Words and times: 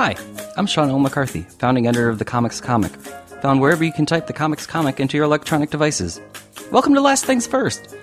Hi, 0.00 0.14
I'm 0.56 0.68
Sean 0.68 0.90
L. 0.90 1.00
McCarthy, 1.00 1.42
founding 1.58 1.88
editor 1.88 2.08
of 2.08 2.20
The 2.20 2.24
Comics 2.24 2.60
Comic, 2.60 2.92
found 3.42 3.60
wherever 3.60 3.82
you 3.82 3.92
can 3.92 4.06
type 4.06 4.28
The 4.28 4.32
Comics 4.32 4.64
Comic 4.64 5.00
into 5.00 5.16
your 5.16 5.24
electronic 5.24 5.70
devices. 5.70 6.20
Welcome 6.70 6.94
to 6.94 7.00
Last 7.00 7.24
Things 7.24 7.48
First, 7.48 7.96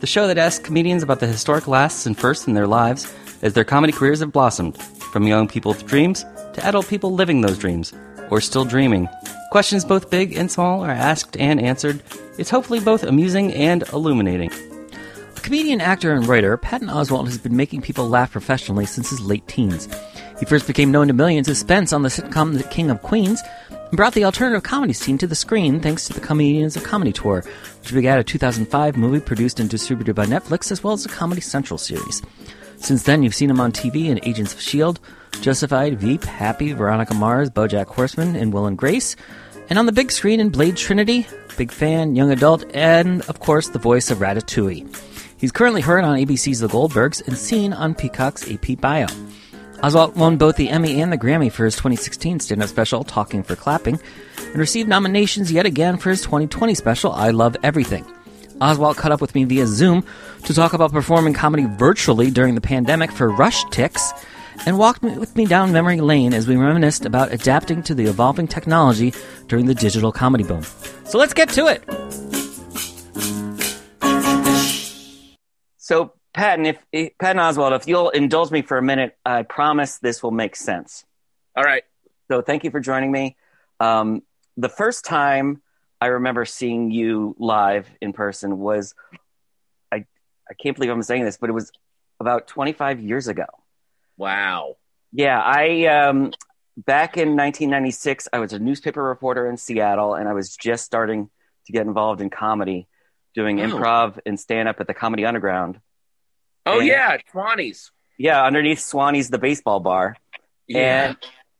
the 0.00 0.06
show 0.06 0.26
that 0.26 0.36
asks 0.36 0.62
comedians 0.62 1.02
about 1.02 1.20
the 1.20 1.26
historic 1.26 1.66
lasts 1.66 2.04
and 2.04 2.18
firsts 2.18 2.46
in 2.46 2.52
their 2.52 2.66
lives 2.66 3.10
as 3.40 3.54
their 3.54 3.64
comedy 3.64 3.94
careers 3.94 4.20
have 4.20 4.30
blossomed, 4.30 4.76
from 4.76 5.26
young 5.26 5.48
people 5.48 5.72
with 5.72 5.86
dreams 5.86 6.22
to 6.52 6.66
adult 6.66 6.86
people 6.86 7.14
living 7.14 7.40
those 7.40 7.56
dreams, 7.56 7.94
or 8.28 8.42
still 8.42 8.66
dreaming. 8.66 9.08
Questions 9.50 9.86
both 9.86 10.10
big 10.10 10.36
and 10.36 10.50
small 10.50 10.84
are 10.84 10.90
asked 10.90 11.34
and 11.38 11.62
answered. 11.62 12.02
It's 12.36 12.50
hopefully 12.50 12.80
both 12.80 13.04
amusing 13.04 13.54
and 13.54 13.88
illuminating. 13.94 14.52
A 15.34 15.40
comedian, 15.40 15.80
actor, 15.80 16.12
and 16.12 16.28
writer, 16.28 16.58
Patton 16.58 16.88
Oswalt 16.88 17.24
has 17.24 17.38
been 17.38 17.56
making 17.56 17.80
people 17.80 18.06
laugh 18.06 18.32
professionally 18.32 18.84
since 18.84 19.08
his 19.08 19.22
late 19.22 19.48
teens. 19.48 19.88
He 20.38 20.46
first 20.46 20.66
became 20.66 20.92
known 20.92 21.08
to 21.08 21.12
millions 21.12 21.48
as 21.48 21.58
Spence 21.58 21.92
on 21.92 22.02
the 22.02 22.08
sitcom 22.08 22.56
The 22.56 22.64
King 22.64 22.90
of 22.90 23.02
Queens, 23.02 23.42
and 23.70 23.96
brought 23.96 24.14
the 24.14 24.24
alternative 24.24 24.62
comedy 24.62 24.92
scene 24.92 25.18
to 25.18 25.26
the 25.26 25.34
screen 25.34 25.80
thanks 25.80 26.06
to 26.06 26.12
the 26.12 26.20
Comedians 26.20 26.76
of 26.76 26.84
Comedy 26.84 27.12
Tour, 27.12 27.42
which 27.80 27.92
began 27.92 28.18
a 28.18 28.24
2005 28.24 28.96
movie 28.96 29.20
produced 29.20 29.60
and 29.60 29.68
distributed 29.68 30.14
by 30.14 30.26
Netflix, 30.26 30.70
as 30.70 30.84
well 30.84 30.92
as 30.94 31.04
a 31.04 31.08
Comedy 31.08 31.40
Central 31.40 31.78
series. 31.78 32.22
Since 32.76 33.02
then, 33.02 33.22
you've 33.22 33.34
seen 33.34 33.50
him 33.50 33.60
on 33.60 33.72
TV 33.72 34.06
in 34.06 34.20
Agents 34.22 34.52
of 34.52 34.60
S.H.I.E.L.D., 34.60 35.00
Justified, 35.40 36.00
Veep, 36.00 36.24
Happy, 36.24 36.72
Veronica 36.72 37.14
Mars, 37.14 37.50
Bojack 37.50 37.86
Horseman, 37.86 38.36
and 38.36 38.52
Will 38.52 38.66
and 38.66 38.78
Grace, 38.78 39.16
and 39.68 39.78
on 39.78 39.86
the 39.86 39.92
big 39.92 40.10
screen 40.10 40.40
in 40.40 40.48
Blade 40.48 40.76
Trinity, 40.76 41.26
Big 41.56 41.70
Fan, 41.70 42.16
Young 42.16 42.30
Adult, 42.30 42.64
and, 42.74 43.22
of 43.22 43.40
course, 43.40 43.68
the 43.68 43.78
voice 43.78 44.10
of 44.10 44.18
Ratatouille. 44.18 44.86
He's 45.36 45.52
currently 45.52 45.80
heard 45.80 46.04
on 46.04 46.18
ABC's 46.18 46.60
The 46.60 46.68
Goldbergs 46.68 47.26
and 47.26 47.36
seen 47.36 47.72
on 47.72 47.94
Peacock's 47.94 48.50
AP 48.50 48.80
Bio. 48.80 49.06
Oswalt 49.82 50.16
won 50.16 50.36
both 50.38 50.56
the 50.56 50.70
Emmy 50.70 51.00
and 51.00 51.12
the 51.12 51.16
Grammy 51.16 51.52
for 51.52 51.64
his 51.64 51.76
2016 51.76 52.40
stand-up 52.40 52.68
special, 52.68 53.04
Talking 53.04 53.44
for 53.44 53.54
Clapping, 53.54 54.00
and 54.38 54.56
received 54.56 54.88
nominations 54.88 55.52
yet 55.52 55.66
again 55.66 55.98
for 55.98 56.10
his 56.10 56.20
2020 56.22 56.74
special, 56.74 57.12
I 57.12 57.30
Love 57.30 57.56
Everything. 57.62 58.04
Oswalt 58.60 58.96
caught 58.96 59.12
up 59.12 59.20
with 59.20 59.36
me 59.36 59.44
via 59.44 59.68
Zoom 59.68 60.04
to 60.46 60.52
talk 60.52 60.72
about 60.72 60.90
performing 60.90 61.32
comedy 61.32 61.64
virtually 61.64 62.28
during 62.28 62.56
the 62.56 62.60
pandemic 62.60 63.12
for 63.12 63.30
RushTix, 63.30 64.26
and 64.66 64.78
walked 64.78 65.02
with 65.02 65.36
me 65.36 65.46
down 65.46 65.70
memory 65.70 66.00
lane 66.00 66.34
as 66.34 66.48
we 66.48 66.56
reminisced 66.56 67.04
about 67.06 67.32
adapting 67.32 67.84
to 67.84 67.94
the 67.94 68.06
evolving 68.06 68.48
technology 68.48 69.14
during 69.46 69.66
the 69.66 69.74
digital 69.74 70.10
comedy 70.10 70.42
boom. 70.42 70.64
So 71.04 71.18
let's 71.18 71.34
get 71.34 71.50
to 71.50 71.68
it! 71.68 71.84
So, 75.76 76.14
Patton, 76.34 76.66
if, 76.66 76.78
if 76.92 77.18
Patton 77.18 77.40
Oswalt, 77.40 77.74
if 77.74 77.88
you'll 77.88 78.10
indulge 78.10 78.50
me 78.50 78.62
for 78.62 78.78
a 78.78 78.82
minute, 78.82 79.16
I 79.24 79.42
promise 79.42 79.98
this 79.98 80.22
will 80.22 80.30
make 80.30 80.56
sense. 80.56 81.04
All 81.56 81.64
right. 81.64 81.82
So, 82.30 82.42
thank 82.42 82.64
you 82.64 82.70
for 82.70 82.80
joining 82.80 83.10
me. 83.10 83.36
Um, 83.80 84.22
the 84.56 84.68
first 84.68 85.04
time 85.04 85.62
I 86.00 86.06
remember 86.08 86.44
seeing 86.44 86.90
you 86.90 87.34
live 87.38 87.88
in 88.00 88.12
person 88.12 88.58
was 88.58 88.94
I 89.92 90.04
I 90.50 90.54
can't 90.60 90.76
believe 90.76 90.90
I'm 90.90 91.02
saying 91.02 91.24
this, 91.24 91.36
but 91.38 91.48
it 91.50 91.54
was 91.54 91.72
about 92.20 92.46
25 92.48 93.00
years 93.00 93.28
ago. 93.28 93.46
Wow. 94.16 94.76
Yeah, 95.12 95.40
I 95.40 95.86
um, 95.86 96.32
back 96.76 97.16
in 97.16 97.30
1996, 97.36 98.28
I 98.32 98.38
was 98.40 98.52
a 98.52 98.58
newspaper 98.58 99.02
reporter 99.02 99.48
in 99.48 99.56
Seattle, 99.56 100.14
and 100.14 100.28
I 100.28 100.34
was 100.34 100.54
just 100.56 100.84
starting 100.84 101.30
to 101.66 101.72
get 101.72 101.86
involved 101.86 102.20
in 102.20 102.28
comedy, 102.30 102.86
doing 103.34 103.60
Oh. 103.60 103.64
improv 103.64 104.18
and 104.26 104.38
stand 104.38 104.68
up 104.68 104.80
at 104.80 104.86
the 104.86 104.94
Comedy 104.94 105.24
Underground. 105.24 105.80
Oh 106.68 106.78
And- 106.78 106.88
yeah, 106.88 107.16
Swannies. 107.32 107.90
Yeah, 108.18 108.42
underneath 108.44 108.78
Swannies, 108.80 109.30
the 109.30 109.38
baseball 109.38 109.80
bar. 109.80 110.16
Yeah. 110.66 111.08
And 111.08 111.16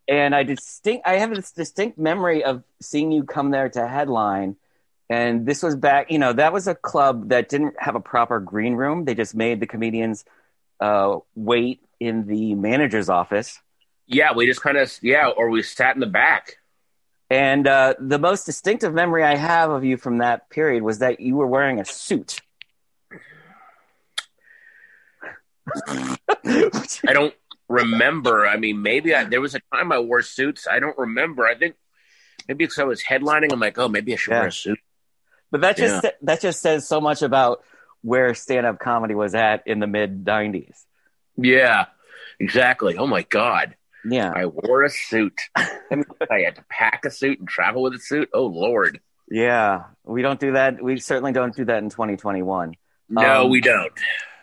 and 0.09 0.35
I 0.35 0.43
distinct 0.43 1.07
I 1.07 1.19
have 1.19 1.35
this 1.35 1.53
distinct 1.53 1.99
memory 1.99 2.43
of 2.45 2.63
seeing 2.81 3.13
you 3.13 3.25
come 3.25 3.51
there 3.51 3.69
to 3.71 3.87
headline. 3.87 4.57
And 5.11 5.47
this 5.47 5.63
was 5.63 5.75
back, 5.77 6.11
you 6.11 6.19
know, 6.19 6.33
that 6.35 6.53
was 6.53 6.67
a 6.69 6.75
club 6.75 7.31
that 7.31 7.49
didn't 7.49 7.77
have 7.79 7.95
a 7.95 8.01
proper 8.01 8.41
green 8.41 8.75
room. 8.75 9.05
They 9.07 9.15
just 9.15 9.35
made 9.35 9.59
the 9.61 9.67
comedians 9.67 10.25
uh, 10.81 11.19
wait 11.35 11.81
in 11.99 12.27
the 12.27 12.55
manager's 12.55 13.09
office. 13.09 13.59
yeah, 14.07 14.33
we 14.35 14.47
just 14.47 14.61
kind 14.63 14.77
of 14.77 14.93
yeah, 15.03 15.29
or 15.29 15.49
we 15.51 15.63
sat 15.63 15.95
in 15.97 16.01
the 16.01 16.07
back. 16.07 16.57
And 17.31 17.67
uh, 17.69 17.95
the 18.01 18.19
most 18.19 18.47
distinctive 18.47 18.93
memory 18.95 19.23
I 19.23 19.37
have 19.37 19.71
of 19.71 19.85
you 19.85 19.97
from 19.97 20.19
that 20.19 20.49
period 20.51 20.83
was 20.83 20.99
that 21.01 21.21
you 21.21 21.37
were 21.37 21.47
wearing 21.47 21.79
a 21.81 21.85
suit. 21.85 22.41
I 27.07 27.13
don't 27.13 27.35
remember. 27.69 28.47
I 28.47 28.57
mean, 28.57 28.83
maybe 28.83 29.15
I, 29.15 29.25
there 29.25 29.41
was 29.41 29.55
a 29.55 29.61
time 29.75 29.93
I 29.93 29.99
wore 29.99 30.23
suits. 30.23 30.67
I 30.71 30.79
don't 30.81 30.97
remember. 30.99 31.47
I 31.47 31.55
think 31.55 31.75
maybe 32.47 32.65
because 32.65 32.79
I 32.79 32.85
was 32.85 33.03
headlining, 33.03 33.53
I'm 33.53 33.61
like, 33.61 33.79
oh, 33.79 33.89
maybe 33.89 34.13
I 34.13 34.17
should 34.17 34.33
Yeah. 34.33 34.39
wear 34.41 34.49
a 34.49 34.53
suit. 34.53 34.79
But 35.51 35.63
that 35.63 35.77
just 35.77 36.05
Yeah. 36.05 36.11
that 36.23 36.41
just 36.41 36.61
says 36.61 36.87
so 36.87 37.01
much 37.01 37.23
about 37.23 37.63
where 38.03 38.35
stand-up 38.35 38.79
comedy 38.79 39.15
was 39.15 39.35
at 39.35 39.67
in 39.67 39.81
the 39.81 39.87
mid 39.87 40.25
'90s. 40.25 40.85
Yeah, 41.37 41.87
exactly. 42.39 42.97
Oh 42.99 43.07
my 43.07 43.23
god, 43.23 43.77
Yeah, 44.05 44.31
I 44.35 44.47
wore 44.47 44.85
a 44.85 44.91
suit. 44.91 45.41
I, 45.57 45.69
I 46.31 46.41
had 46.41 46.57
to 46.57 46.65
pack 46.69 47.05
a 47.05 47.11
suit 47.11 47.39
and 47.39 47.49
travel 47.49 47.83
with 47.83 47.95
a 47.95 47.99
suit. 47.99 48.29
Oh 48.35 48.47
lord, 48.47 49.01
yeah. 49.31 49.85
We 50.05 50.21
don't 50.23 50.39
do 50.41 50.53
that. 50.53 50.83
We 50.83 50.99
certainly 50.99 51.33
don't 51.33 51.55
do 51.55 51.65
that 51.67 51.83
in 51.83 51.89
2021. 51.91 52.75
No, 53.09 53.45
Um, 53.45 53.51
we 53.51 53.61
don't. 53.61 53.93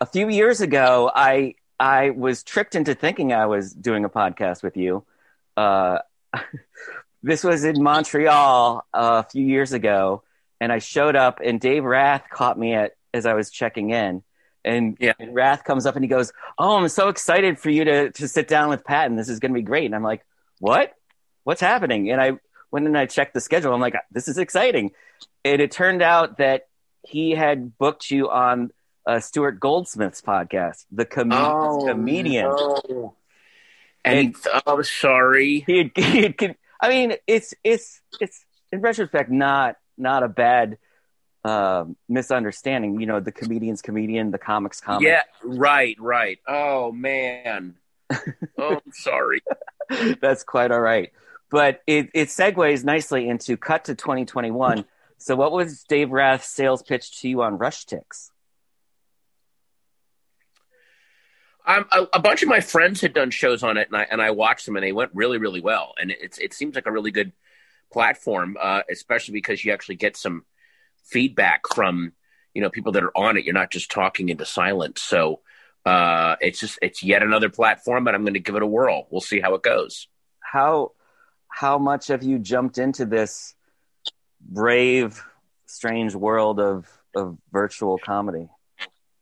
A 0.01 0.05
few 0.05 0.29
years 0.29 0.61
ago, 0.61 1.11
I 1.13 1.55
I 1.79 2.11
was 2.11 2.43
tricked 2.43 2.75
into 2.75 2.95
thinking 2.95 3.33
I 3.33 3.45
was 3.47 3.73
doing 3.73 4.05
a 4.05 4.09
podcast 4.09 4.63
with 4.63 4.77
you. 4.77 5.03
Uh, 5.57 5.99
this 7.23 7.43
was 7.43 7.63
in 7.63 7.81
Montreal 7.81 8.85
uh, 8.93 9.23
a 9.25 9.29
few 9.29 9.45
years 9.45 9.73
ago, 9.73 10.23
and 10.59 10.71
I 10.71 10.79
showed 10.79 11.15
up, 11.15 11.39
and 11.43 11.59
Dave 11.59 11.83
Rath 11.83 12.23
caught 12.31 12.57
me 12.57 12.73
at 12.73 12.93
as 13.13 13.25
I 13.25 13.33
was 13.33 13.49
checking 13.49 13.91
in. 13.91 14.23
And, 14.63 14.97
Yeah. 14.99 15.13
and 15.19 15.33
Rath 15.35 15.63
comes 15.63 15.85
up 15.85 15.95
and 15.95 16.03
he 16.03 16.09
goes, 16.09 16.33
"Oh, 16.57 16.75
I'm 16.77 16.87
so 16.89 17.09
excited 17.09 17.59
for 17.59 17.69
you 17.69 17.83
to 17.85 18.11
to 18.11 18.27
sit 18.27 18.47
down 18.47 18.69
with 18.69 18.83
Patton. 18.83 19.15
This 19.15 19.29
is 19.29 19.39
going 19.39 19.51
to 19.53 19.57
be 19.59 19.61
great." 19.63 19.85
And 19.85 19.95
I'm 19.95 20.03
like, 20.03 20.25
"What? 20.59 20.93
What's 21.43 21.61
happening?" 21.61 22.09
And 22.11 22.19
I 22.19 22.33
went 22.71 22.85
and 22.87 22.97
I 22.97 23.05
checked 23.05 23.33
the 23.35 23.41
schedule. 23.41 23.73
I'm 23.73 23.81
like, 23.81 23.95
"This 24.11 24.27
is 24.27 24.37
exciting." 24.37 24.91
And 25.43 25.61
it 25.61 25.71
turned 25.71 26.01
out 26.01 26.37
that 26.39 26.67
he 27.07 27.31
had 27.31 27.77
booked 27.77 28.11
you 28.11 28.29
on 28.29 28.71
uh, 29.05 29.19
Stuart 29.19 29.59
Goldsmith's 29.59 30.21
podcast, 30.21 30.85
the 30.91 31.05
Com- 31.05 31.31
Oh, 31.31 31.85
comedian. 31.87 32.45
no. 32.45 33.15
And 34.03 34.35
he, 34.35 34.35
oh, 34.67 34.81
sorry. 34.81 35.63
He, 35.65 35.91
he 35.95 36.35
I 36.79 36.89
mean, 36.89 37.13
it's 37.27 37.53
it's 37.63 38.01
it's 38.19 38.45
in 38.71 38.81
retrospect 38.81 39.31
not 39.31 39.77
not 39.97 40.23
a 40.23 40.27
bad 40.27 40.77
um 41.43 41.95
misunderstanding. 42.07 42.99
You 42.99 43.07
know, 43.07 43.19
the 43.19 43.31
comedian's 43.31 43.81
comedian, 43.81 44.31
the 44.31 44.37
comics 44.37 44.79
comic. 44.79 45.07
Yeah, 45.07 45.23
right, 45.43 45.95
right. 45.99 46.39
Oh 46.47 46.91
man. 46.91 47.75
oh, 48.57 48.75
I'm 48.85 48.91
sorry. 48.91 49.41
That's 50.21 50.43
quite 50.43 50.71
all 50.71 50.81
right. 50.81 51.11
But 51.49 51.81
it, 51.87 52.09
it 52.13 52.27
segues 52.27 52.83
nicely 52.83 53.27
into 53.27 53.57
cut 53.57 53.85
to 53.85 53.95
2021. 53.95 54.85
So, 55.17 55.35
what 55.35 55.51
was 55.51 55.83
Dave 55.83 56.11
Rath's 56.11 56.49
sales 56.49 56.83
pitch 56.83 57.21
to 57.21 57.29
you 57.29 57.41
on 57.41 57.57
RushTix? 57.57 58.29
Um, 61.67 61.85
a, 61.91 62.07
a 62.13 62.19
bunch 62.19 62.43
of 62.43 62.49
my 62.49 62.59
friends 62.59 63.01
had 63.01 63.13
done 63.13 63.31
shows 63.31 63.63
on 63.63 63.77
it, 63.77 63.87
and 63.87 63.97
I 63.97 64.07
and 64.09 64.21
I 64.21 64.31
watched 64.31 64.65
them, 64.65 64.75
and 64.75 64.83
they 64.85 64.91
went 64.91 65.11
really, 65.13 65.37
really 65.37 65.61
well. 65.61 65.93
And 65.99 66.11
it's 66.11 66.37
it 66.37 66.53
seems 66.53 66.75
like 66.75 66.85
a 66.85 66.91
really 66.91 67.11
good 67.11 67.31
platform, 67.91 68.57
uh, 68.59 68.81
especially 68.89 69.33
because 69.33 69.63
you 69.63 69.73
actually 69.73 69.95
get 69.95 70.15
some 70.15 70.45
feedback 71.03 71.67
from 71.73 72.13
you 72.53 72.61
know 72.61 72.69
people 72.69 72.91
that 72.91 73.03
are 73.03 73.17
on 73.17 73.37
it. 73.37 73.45
You're 73.45 73.53
not 73.53 73.71
just 73.71 73.89
talking 73.89 74.29
into 74.29 74.45
silence. 74.45 75.01
So 75.01 75.41
uh, 75.85 76.35
it's 76.39 76.59
just 76.59 76.77
it's 76.81 77.01
yet 77.01 77.23
another 77.23 77.49
platform, 77.49 78.07
and 78.07 78.15
I'm 78.15 78.23
going 78.23 78.35
to 78.35 78.39
give 78.39 78.55
it 78.55 78.61
a 78.61 78.67
whirl. 78.67 79.07
We'll 79.09 79.21
see 79.21 79.39
how 79.39 79.55
it 79.55 79.63
goes. 79.63 80.07
How 80.39 80.91
how 81.47 81.79
much 81.79 82.07
have 82.07 82.21
you 82.21 82.37
jumped 82.37 82.77
into 82.77 83.05
this 83.05 83.55
brave, 84.45 85.23
strange 85.65 86.15
world 86.15 86.59
of 86.59 86.87
of 87.15 87.37
virtual 87.51 87.97
comedy? 87.97 88.49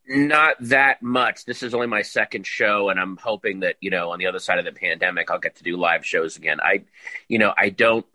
Not 0.08 0.56
that 0.62 1.02
much. 1.02 1.46
This 1.46 1.64
is 1.64 1.74
only 1.74 1.88
my 1.88 2.02
second 2.02 2.46
show, 2.46 2.90
and 2.90 3.00
I'm 3.00 3.18
hoping 3.18 3.62
that 3.62 3.78
you 3.80 3.90
know, 3.90 4.12
on 4.12 4.20
the 4.20 4.28
other 4.28 4.40
side 4.40 4.60
of 4.60 4.66
the 4.66 4.72
pandemic, 4.74 5.32
I'll 5.32 5.40
get 5.40 5.56
to 5.58 5.64
do 5.64 5.78
live 5.78 6.06
shows 6.06 6.36
again. 6.36 6.60
I, 6.62 6.84
you 7.28 7.40
know, 7.40 7.54
I 7.58 7.70
don't. 7.70 8.06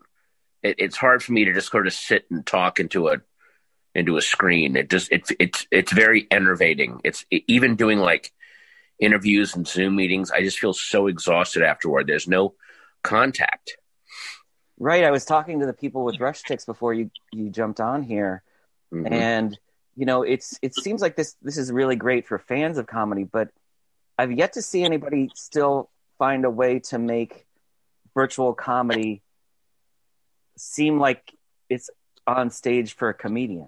It, 0.61 0.75
it's 0.77 0.97
hard 0.97 1.23
for 1.23 1.31
me 1.31 1.45
to 1.45 1.53
just 1.53 1.71
sort 1.71 1.87
of 1.87 1.93
sit 1.93 2.25
and 2.29 2.45
talk 2.45 2.79
into 2.79 3.07
a 3.07 3.17
into 3.95 4.17
a 4.17 4.21
screen. 4.21 4.75
It 4.75 4.89
just 4.89 5.11
it's 5.11 5.31
it's 5.39 5.65
it's 5.71 5.91
very 5.91 6.27
enervating. 6.29 7.01
It's 7.03 7.25
even 7.31 7.75
doing 7.75 7.97
like 7.97 8.31
interviews 8.99 9.55
and 9.55 9.67
Zoom 9.67 9.95
meetings. 9.95 10.29
I 10.29 10.41
just 10.41 10.59
feel 10.59 10.73
so 10.73 11.07
exhausted 11.07 11.63
afterward. 11.63 12.05
There's 12.05 12.27
no 12.27 12.53
contact. 13.03 13.77
Right. 14.79 15.03
I 15.03 15.11
was 15.11 15.25
talking 15.25 15.59
to 15.59 15.65
the 15.65 15.73
people 15.73 16.03
with 16.05 16.17
RushTix 16.17 16.65
before 16.65 16.93
you 16.93 17.11
you 17.33 17.49
jumped 17.49 17.79
on 17.81 18.01
here, 18.01 18.43
Mhm. 18.93 19.11
and 19.11 19.59
you 19.95 20.05
know 20.05 20.23
it's 20.23 20.57
it 20.61 20.73
seems 20.73 21.01
like 21.01 21.15
this 21.17 21.35
this 21.41 21.57
is 21.57 21.71
really 21.71 21.95
great 21.97 22.25
for 22.25 22.39
fans 22.39 22.77
of 22.77 22.87
comedy 22.87 23.25
but 23.25 23.49
i've 24.17 24.31
yet 24.31 24.53
to 24.53 24.61
see 24.61 24.83
anybody 24.83 25.29
still 25.35 25.89
find 26.17 26.45
a 26.45 26.49
way 26.49 26.79
to 26.79 26.97
make 26.97 27.45
virtual 28.13 28.53
comedy 28.53 29.21
seem 30.57 30.99
like 30.99 31.35
it's 31.69 31.89
on 32.25 32.49
stage 32.49 32.95
for 32.95 33.09
a 33.09 33.13
comedian. 33.13 33.67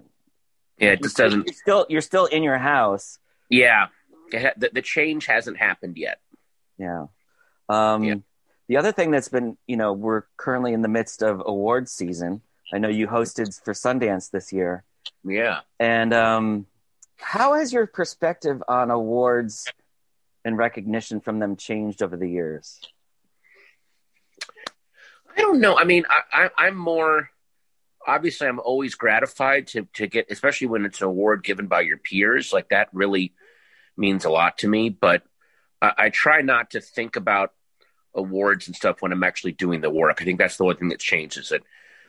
Yeah, 0.78 0.92
it 0.92 1.02
just 1.02 1.16
doesn't. 1.16 1.46
You're 1.46 1.54
still 1.54 1.86
you're 1.88 2.00
still 2.00 2.26
in 2.26 2.42
your 2.42 2.58
house. 2.58 3.18
Yeah, 3.48 3.88
the, 4.30 4.70
the 4.72 4.82
change 4.82 5.26
hasn't 5.26 5.58
happened 5.58 5.96
yet. 5.96 6.18
Yeah. 6.78 7.06
Um, 7.68 8.04
Yeah. 8.04 8.14
The 8.72 8.78
other 8.78 8.92
thing 8.92 9.10
that's 9.10 9.28
been, 9.28 9.58
you 9.66 9.76
know, 9.76 9.92
we're 9.92 10.22
currently 10.38 10.72
in 10.72 10.80
the 10.80 10.88
midst 10.88 11.22
of 11.22 11.42
awards 11.44 11.92
season. 11.92 12.40
I 12.72 12.78
know 12.78 12.88
you 12.88 13.06
hosted 13.06 13.62
for 13.62 13.74
Sundance 13.74 14.30
this 14.30 14.50
year, 14.50 14.82
Yeah. 15.22 15.60
and 15.78 16.14
um, 16.14 16.64
how 17.18 17.52
has 17.52 17.70
your 17.74 17.86
perspective 17.86 18.62
on 18.66 18.90
awards 18.90 19.70
and 20.42 20.56
recognition 20.56 21.20
from 21.20 21.38
them 21.38 21.56
changed 21.56 22.02
over 22.02 22.16
the 22.16 22.26
years? 22.30 22.80
I 25.36 25.42
don't 25.42 25.60
know. 25.60 25.76
I 25.76 25.84
mean, 25.84 26.04
I, 26.08 26.44
I, 26.44 26.50
I'm 26.66 26.74
more 26.78 27.28
obviously. 28.06 28.46
I'm 28.46 28.58
always 28.58 28.94
gratified 28.94 29.66
to 29.66 29.86
to 29.96 30.06
get, 30.06 30.30
especially 30.30 30.68
when 30.68 30.86
it's 30.86 31.02
an 31.02 31.08
award 31.08 31.44
given 31.44 31.66
by 31.66 31.82
your 31.82 31.98
peers. 31.98 32.54
Like 32.54 32.70
that 32.70 32.88
really 32.94 33.34
means 33.98 34.24
a 34.24 34.30
lot 34.30 34.56
to 34.60 34.66
me. 34.66 34.88
But 34.88 35.24
I, 35.82 35.92
I 35.98 36.08
try 36.08 36.40
not 36.40 36.70
to 36.70 36.80
think 36.80 37.16
about 37.16 37.52
awards 38.14 38.66
and 38.66 38.76
stuff 38.76 39.00
when 39.00 39.12
I'm 39.12 39.24
actually 39.24 39.52
doing 39.52 39.80
the 39.80 39.90
work. 39.90 40.18
I 40.20 40.24
think 40.24 40.38
that's 40.38 40.56
the 40.56 40.64
one 40.64 40.76
thing 40.76 40.88
that 40.90 41.00
changes 41.00 41.44
is 41.44 41.48
that 41.50 41.62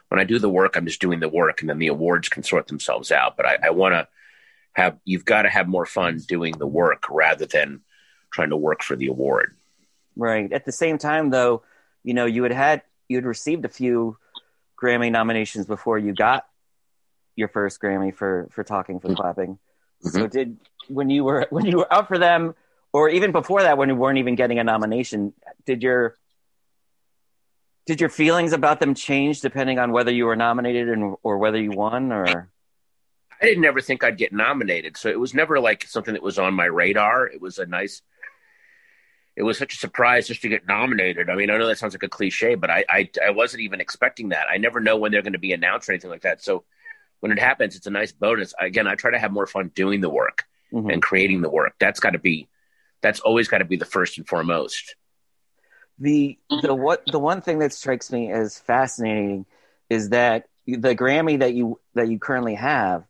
when 0.09 0.19
I 0.19 0.25
do 0.25 0.37
the 0.39 0.49
work, 0.49 0.75
I'm 0.75 0.85
just 0.85 1.01
doing 1.01 1.19
the 1.19 1.29
work, 1.29 1.61
and 1.61 1.69
then 1.69 1.79
the 1.79 1.87
awards 1.87 2.29
can 2.29 2.43
sort 2.43 2.67
themselves 2.67 3.11
out. 3.11 3.35
But 3.35 3.45
I, 3.45 3.57
I 3.63 3.69
want 3.71 3.93
to 3.93 4.07
have 4.73 4.97
you've 5.05 5.25
got 5.25 5.43
to 5.43 5.49
have 5.49 5.67
more 5.67 5.85
fun 5.85 6.19
doing 6.27 6.53
the 6.57 6.67
work 6.67 7.05
rather 7.09 7.45
than 7.45 7.81
trying 8.31 8.49
to 8.49 8.57
work 8.57 8.83
for 8.83 8.95
the 8.95 9.07
award. 9.07 9.55
Right. 10.15 10.51
At 10.51 10.65
the 10.65 10.71
same 10.71 10.97
time, 10.97 11.29
though, 11.29 11.63
you 12.03 12.13
know, 12.13 12.25
you 12.25 12.43
had 12.43 12.51
had 12.51 12.81
you 13.07 13.17
had 13.17 13.25
received 13.25 13.65
a 13.65 13.69
few 13.69 14.17
Grammy 14.81 15.11
nominations 15.11 15.65
before 15.65 15.97
you 15.97 16.13
got 16.13 16.45
your 17.35 17.47
first 17.47 17.81
Grammy 17.81 18.13
for 18.13 18.49
for 18.51 18.63
talking 18.63 18.99
for 18.99 19.15
clapping. 19.15 19.57
Mm-hmm. 20.05 20.09
So 20.09 20.27
did 20.27 20.57
when 20.87 21.09
you 21.09 21.23
were 21.23 21.47
when 21.49 21.65
you 21.65 21.77
were 21.77 21.93
up 21.93 22.07
for 22.07 22.17
them, 22.17 22.55
or 22.93 23.09
even 23.09 23.31
before 23.31 23.63
that, 23.63 23.77
when 23.77 23.89
you 23.89 23.95
weren't 23.95 24.19
even 24.19 24.35
getting 24.35 24.59
a 24.59 24.63
nomination, 24.63 25.33
did 25.65 25.83
your 25.83 26.15
did 27.85 27.99
your 27.99 28.09
feelings 28.09 28.53
about 28.53 28.79
them 28.79 28.93
change 28.93 29.41
depending 29.41 29.77
on 29.77 29.91
whether 29.91 30.11
you 30.11 30.25
were 30.25 30.37
nominated 30.37 30.87
and 30.87 31.15
or 31.21 31.37
whether 31.37 31.59
you 31.61 31.71
won 31.71 32.13
or 32.13 32.49
I 33.41 33.45
didn't 33.45 33.65
ever 33.65 33.81
think 33.81 34.05
I'd 34.05 34.17
get 34.17 34.31
nominated, 34.31 34.95
so 34.95 35.09
it 35.09 35.19
was 35.19 35.33
never 35.33 35.59
like 35.59 35.83
something 35.85 36.13
that 36.13 36.23
was 36.23 36.39
on 36.39 36.53
my 36.53 36.63
radar. 36.65 37.27
It 37.27 37.41
was 37.41 37.57
a 37.57 37.65
nice. 37.65 38.01
It 39.35 39.41
was 39.43 39.57
such 39.57 39.73
a 39.73 39.77
surprise 39.77 40.27
just 40.27 40.43
to 40.43 40.47
get 40.47 40.65
nominated. 40.67 41.29
I 41.29 41.35
mean, 41.35 41.49
I 41.49 41.57
know 41.57 41.67
that 41.67 41.79
sounds 41.79 41.93
like 41.95 42.03
a 42.03 42.07
cliche, 42.07 42.55
but 42.55 42.69
I 42.69 42.85
I, 42.87 43.09
I 43.25 43.31
wasn't 43.31 43.63
even 43.63 43.81
expecting 43.81 44.29
that. 44.29 44.47
I 44.49 44.57
never 44.57 44.79
know 44.79 44.95
when 44.95 45.11
they're 45.11 45.23
going 45.23 45.33
to 45.33 45.39
be 45.39 45.51
announced 45.51 45.89
or 45.89 45.91
anything 45.93 46.11
like 46.11 46.21
that. 46.21 46.41
So 46.41 46.63
when 47.19 47.31
it 47.33 47.39
happens, 47.39 47.75
it's 47.75 47.87
a 47.87 47.91
nice 47.91 48.11
bonus. 48.13 48.53
Again, 48.59 48.87
I 48.87 48.95
try 48.95 49.11
to 49.11 49.19
have 49.19 49.31
more 49.31 49.47
fun 49.47 49.71
doing 49.75 49.99
the 50.01 50.09
work 50.09 50.43
Mhm. 50.71 50.93
and 50.93 51.01
creating 51.01 51.41
the 51.41 51.49
work. 51.49 51.73
That's 51.79 51.99
got 51.99 52.11
to 52.11 52.19
be. 52.19 52.47
That's 53.03 53.19
always 53.19 53.47
got 53.47 53.59
to 53.59 53.65
be 53.65 53.75
the 53.77 53.85
first 53.85 54.17
and 54.17 54.27
foremost. 54.27 54.95
the 55.99 56.39
the 56.63 56.73
what 56.73 57.03
the 57.11 57.19
one 57.19 57.41
thing 57.41 57.59
that 57.59 57.71
strikes 57.71 58.11
me 58.11 58.31
as 58.31 58.57
fascinating 58.57 59.45
is 59.91 60.09
that 60.09 60.47
the 60.65 60.95
Grammy 60.95 61.37
that 61.39 61.53
you 61.53 61.79
that 61.93 62.07
you 62.09 62.17
currently 62.17 62.55
have 62.55 63.03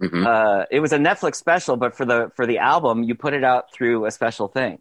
Mhm. 0.00 0.24
uh, 0.26 0.64
it 0.70 0.80
was 0.80 0.94
a 0.94 0.98
Netflix 0.98 1.34
special, 1.34 1.76
but 1.76 1.94
for 1.94 2.06
the 2.06 2.32
for 2.34 2.46
the 2.46 2.56
album, 2.58 3.02
you 3.02 3.14
put 3.14 3.34
it 3.34 3.44
out 3.44 3.70
through 3.74 4.06
a 4.06 4.10
special 4.10 4.48
thing, 4.48 4.78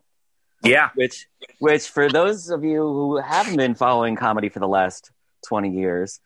Yeah, 0.64 0.92
which 0.96 1.28
which 1.60 1.90
for 1.90 2.08
those 2.08 2.50
of 2.50 2.64
you 2.64 2.78
who 2.82 3.18
haven't 3.18 3.58
been 3.58 3.76
following 3.76 4.16
comedy 4.16 4.48
for 4.48 4.60
the 4.60 4.68
last 4.70 5.12
twenty 5.46 5.72
years, 5.72 6.22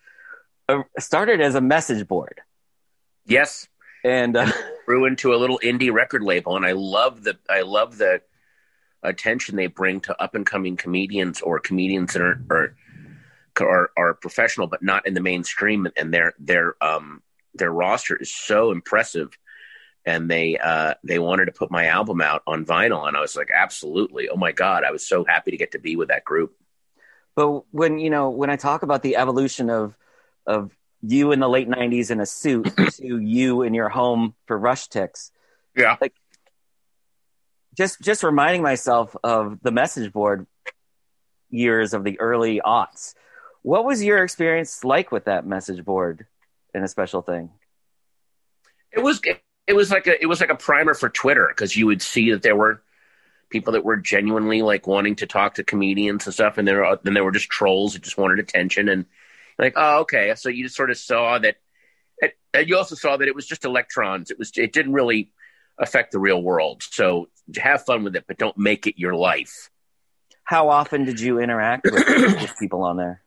uh, 0.69 0.83
started 0.99 1.41
as 1.41 1.55
a 1.55 1.61
message 1.61 2.07
board, 2.07 2.41
yes. 3.25 3.67
and 4.03 4.37
uh, 4.37 4.51
grew 4.85 5.05
into 5.05 5.33
a 5.33 5.37
little 5.37 5.59
indie 5.63 5.91
record 5.91 6.21
label, 6.21 6.55
and 6.55 6.63
I 6.65 6.73
love 6.73 7.23
the 7.23 7.39
I 7.49 7.61
love 7.61 7.97
the 7.97 8.21
attention 9.03 9.55
they 9.55 9.67
bring 9.67 10.01
to 10.01 10.21
up 10.21 10.35
and 10.35 10.45
coming 10.45 10.77
comedians 10.77 11.41
or 11.41 11.59
comedians 11.59 12.13
that 12.13 12.21
are 12.21 12.41
are, 12.49 12.75
are 13.59 13.91
are 13.97 14.13
professional 14.13 14.67
but 14.67 14.81
not 14.83 15.05
in 15.07 15.13
the 15.13 15.21
mainstream, 15.21 15.87
and 15.97 16.13
their 16.13 16.33
their 16.39 16.75
um 16.83 17.21
their 17.53 17.71
roster 17.71 18.15
is 18.15 18.33
so 18.33 18.71
impressive. 18.71 19.37
And 20.05 20.29
they 20.29 20.57
uh, 20.57 20.95
they 21.05 21.17
wanted 21.17 21.45
to 21.45 21.53
put 21.53 21.71
my 21.71 21.85
album 21.85 22.19
out 22.19 22.43
on 22.45 22.65
vinyl, 22.65 23.07
and 23.07 23.15
I 23.15 23.21
was 23.21 23.37
like, 23.37 23.49
absolutely! 23.55 24.27
Oh 24.27 24.35
my 24.35 24.51
god, 24.51 24.83
I 24.83 24.91
was 24.91 25.07
so 25.07 25.23
happy 25.23 25.51
to 25.51 25.57
get 25.57 25.71
to 25.71 25.79
be 25.79 25.95
with 25.95 26.09
that 26.09 26.25
group. 26.25 26.53
but 27.35 27.63
when 27.71 27.99
you 27.99 28.09
know 28.09 28.29
when 28.29 28.49
I 28.49 28.57
talk 28.57 28.83
about 28.83 29.01
the 29.01 29.15
evolution 29.15 29.69
of 29.69 29.95
of 30.45 30.75
you 31.01 31.31
in 31.31 31.39
the 31.39 31.47
late 31.47 31.69
'90s 31.69 32.11
in 32.11 32.19
a 32.19 32.25
suit 32.25 32.73
to 32.97 33.19
you 33.19 33.61
in 33.61 33.73
your 33.73 33.87
home 33.87 34.35
for 34.45 34.59
RushTix, 34.59 35.31
Yeah, 35.75 35.95
just 37.77 38.01
just 38.01 38.23
reminding 38.23 38.61
myself 38.61 39.15
of 39.23 39.59
the 39.61 39.71
message 39.71 40.11
board 40.11 40.47
years 41.49 41.93
of 41.93 42.03
the 42.03 42.19
early 42.19 42.61
aughts. 42.63 43.13
What 43.61 43.85
was 43.85 44.03
your 44.03 44.23
experience 44.23 44.83
like 44.83 45.11
with 45.11 45.25
that 45.25 45.45
message 45.45 45.83
board 45.85 46.25
in 46.73 46.83
a 46.83 46.87
special 46.87 47.21
thing? 47.21 47.51
it 48.93 49.01
was 49.01 49.21
it 49.67 49.73
was 49.73 49.91
like 49.91 50.07
a 50.07 50.21
it 50.21 50.27
was 50.27 50.39
like 50.39 50.49
a 50.49 50.55
primer 50.55 50.93
for 50.93 51.09
Twitter 51.09 51.47
because 51.49 51.75
you 51.75 51.85
would 51.87 52.01
see 52.01 52.31
that 52.31 52.41
there 52.41 52.55
were 52.55 52.81
people 53.49 53.73
that 53.73 53.83
were 53.83 53.97
genuinely 53.97 54.61
like 54.61 54.87
wanting 54.87 55.15
to 55.15 55.27
talk 55.27 55.55
to 55.55 55.63
comedians 55.63 56.25
and 56.25 56.33
stuff, 56.33 56.57
and 56.57 56.67
there 56.67 56.97
then 57.03 57.13
there 57.13 57.23
were 57.23 57.31
just 57.31 57.49
trolls 57.49 57.93
that 57.93 58.03
just 58.03 58.17
wanted 58.17 58.39
attention 58.39 58.89
and 58.89 59.05
like 59.57 59.73
oh 59.75 60.01
okay, 60.01 60.33
so 60.35 60.49
you 60.49 60.63
just 60.63 60.75
sort 60.75 60.91
of 60.91 60.97
saw 60.97 61.39
that, 61.39 61.57
and 62.53 62.67
you 62.67 62.77
also 62.77 62.95
saw 62.95 63.17
that 63.17 63.27
it 63.27 63.35
was 63.35 63.47
just 63.47 63.65
electrons. 63.65 64.31
It 64.31 64.37
was 64.39 64.51
it 64.55 64.73
didn't 64.73 64.93
really 64.93 65.31
affect 65.79 66.11
the 66.11 66.19
real 66.19 66.41
world. 66.41 66.83
So 66.83 67.27
have 67.57 67.85
fun 67.85 68.03
with 68.03 68.15
it, 68.15 68.25
but 68.27 68.37
don't 68.37 68.57
make 68.57 68.87
it 68.87 68.97
your 68.97 69.15
life. 69.15 69.69
How 70.43 70.69
often 70.69 71.05
did 71.05 71.19
you 71.19 71.39
interact 71.39 71.85
with, 71.85 72.05
with 72.07 72.53
people 72.59 72.83
on 72.83 72.97
there? 72.97 73.21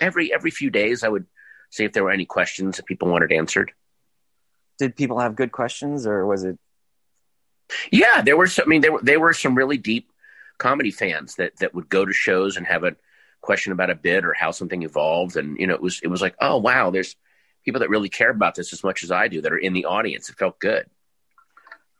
Every 0.00 0.32
every 0.32 0.50
few 0.50 0.70
days, 0.70 1.02
I 1.02 1.08
would 1.08 1.26
see 1.70 1.84
if 1.84 1.92
there 1.92 2.04
were 2.04 2.10
any 2.10 2.26
questions 2.26 2.76
that 2.76 2.86
people 2.86 3.08
wanted 3.08 3.32
answered. 3.32 3.72
Did 4.78 4.94
people 4.94 5.20
have 5.20 5.36
good 5.36 5.52
questions, 5.52 6.06
or 6.06 6.26
was 6.26 6.44
it? 6.44 6.58
Yeah, 7.90 8.20
there 8.20 8.36
were 8.36 8.46
some. 8.46 8.64
I 8.66 8.68
mean, 8.68 8.82
there 8.82 8.92
were 8.92 9.00
there 9.02 9.20
were 9.20 9.32
some 9.32 9.54
really 9.54 9.78
deep 9.78 10.12
comedy 10.58 10.90
fans 10.90 11.36
that 11.36 11.56
that 11.60 11.74
would 11.74 11.88
go 11.88 12.04
to 12.04 12.12
shows 12.12 12.56
and 12.56 12.66
have 12.66 12.84
a 12.84 12.96
question 13.40 13.72
about 13.72 13.90
a 13.90 13.94
bit 13.94 14.24
or 14.24 14.34
how 14.34 14.50
something 14.50 14.82
evolved, 14.82 15.36
and 15.36 15.58
you 15.58 15.66
know, 15.66 15.74
it 15.74 15.82
was 15.82 16.00
it 16.02 16.08
was 16.08 16.20
like, 16.20 16.34
oh 16.40 16.58
wow, 16.58 16.90
there's 16.90 17.16
people 17.64 17.80
that 17.80 17.90
really 17.90 18.08
care 18.08 18.30
about 18.30 18.54
this 18.54 18.72
as 18.72 18.84
much 18.84 19.02
as 19.02 19.10
I 19.10 19.28
do 19.28 19.40
that 19.40 19.52
are 19.52 19.58
in 19.58 19.72
the 19.72 19.86
audience. 19.86 20.28
It 20.28 20.36
felt 20.36 20.58
good. 20.58 20.86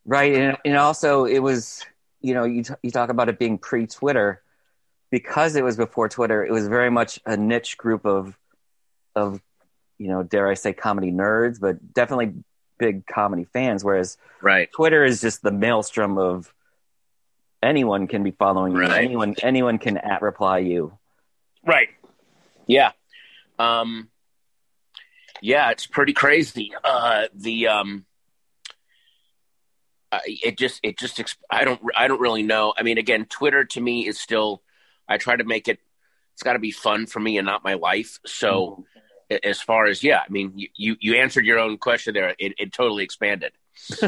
Right, 0.08 0.34
and, 0.34 0.56
and 0.64 0.76
also 0.76 1.24
it 1.24 1.40
was, 1.40 1.84
you 2.20 2.32
know, 2.32 2.44
you 2.44 2.62
t- 2.62 2.74
you 2.82 2.92
talk 2.92 3.10
about 3.10 3.28
it 3.28 3.38
being 3.38 3.58
pre-Twitter, 3.58 4.40
because 5.10 5.56
it 5.56 5.64
was 5.64 5.76
before 5.76 6.08
Twitter. 6.08 6.44
It 6.44 6.52
was 6.52 6.68
very 6.68 6.90
much 6.90 7.20
a 7.26 7.36
niche 7.36 7.76
group 7.76 8.06
of, 8.06 8.38
of, 9.14 9.40
you 9.98 10.08
know, 10.08 10.22
dare 10.22 10.48
I 10.48 10.54
say, 10.54 10.72
comedy 10.72 11.12
nerds, 11.12 11.60
but 11.60 11.92
definitely 11.92 12.34
big 12.78 13.06
comedy 13.06 13.44
fans. 13.44 13.84
Whereas 13.84 14.16
Right. 14.42 14.70
Twitter 14.72 15.04
is 15.04 15.20
just 15.20 15.42
the 15.42 15.50
maelstrom 15.50 16.18
of 16.18 16.52
anyone 17.62 18.06
can 18.06 18.22
be 18.22 18.30
following 18.30 18.74
you. 18.76 18.82
Anyone 18.82 19.34
anyone 19.42 19.78
can 19.78 19.96
at 19.96 20.22
reply 20.22 20.58
you. 20.58 20.96
Right. 21.64 21.88
Yeah. 22.66 22.92
Um. 23.58 24.08
Yeah, 25.40 25.70
it's 25.70 25.86
pretty 25.86 26.12
crazy. 26.12 26.72
Uh, 26.84 27.26
the 27.34 27.68
um. 27.68 28.04
Uh, 30.12 30.20
it 30.24 30.56
just 30.56 30.80
it 30.82 30.98
just 30.98 31.18
exp- 31.18 31.36
I 31.50 31.64
don't 31.64 31.80
I 31.96 32.08
don't 32.08 32.20
really 32.20 32.42
know. 32.42 32.72
I 32.76 32.82
mean, 32.82 32.98
again, 32.98 33.26
Twitter 33.26 33.64
to 33.64 33.80
me 33.80 34.06
is 34.06 34.18
still. 34.20 34.62
I 35.08 35.18
try 35.18 35.36
to 35.36 35.44
make 35.44 35.68
it. 35.68 35.78
It's 36.34 36.42
got 36.42 36.54
to 36.54 36.58
be 36.58 36.70
fun 36.70 37.06
for 37.06 37.20
me 37.20 37.38
and 37.38 37.46
not 37.46 37.64
my 37.64 37.74
life. 37.74 38.18
So, 38.26 38.84
a- 39.30 39.44
as 39.46 39.60
far 39.60 39.86
as 39.86 40.02
yeah, 40.02 40.20
I 40.26 40.30
mean, 40.30 40.52
you 40.54 40.68
you, 40.76 40.96
you 41.00 41.14
answered 41.16 41.44
your 41.44 41.58
own 41.58 41.78
question 41.78 42.14
there. 42.14 42.34
It, 42.38 42.54
it 42.58 42.72
totally 42.72 43.04
expanded. 43.04 43.52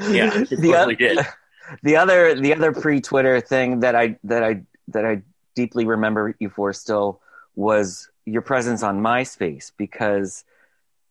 Yeah, 0.00 0.32
it 0.32 0.48
the, 0.50 0.70
totally 0.72 0.96
did. 0.96 1.18
the 1.82 1.96
other 1.96 2.34
the 2.34 2.54
other 2.54 2.72
pre-Twitter 2.72 3.40
thing 3.40 3.80
that 3.80 3.94
I 3.96 4.16
that 4.24 4.44
I 4.44 4.62
that 4.88 5.04
I 5.04 5.22
deeply 5.54 5.84
remember 5.84 6.34
you 6.38 6.50
for 6.50 6.72
still 6.72 7.20
was 7.56 8.08
your 8.24 8.42
presence 8.42 8.82
on 8.82 9.00
MySpace 9.00 9.72
because 9.76 10.44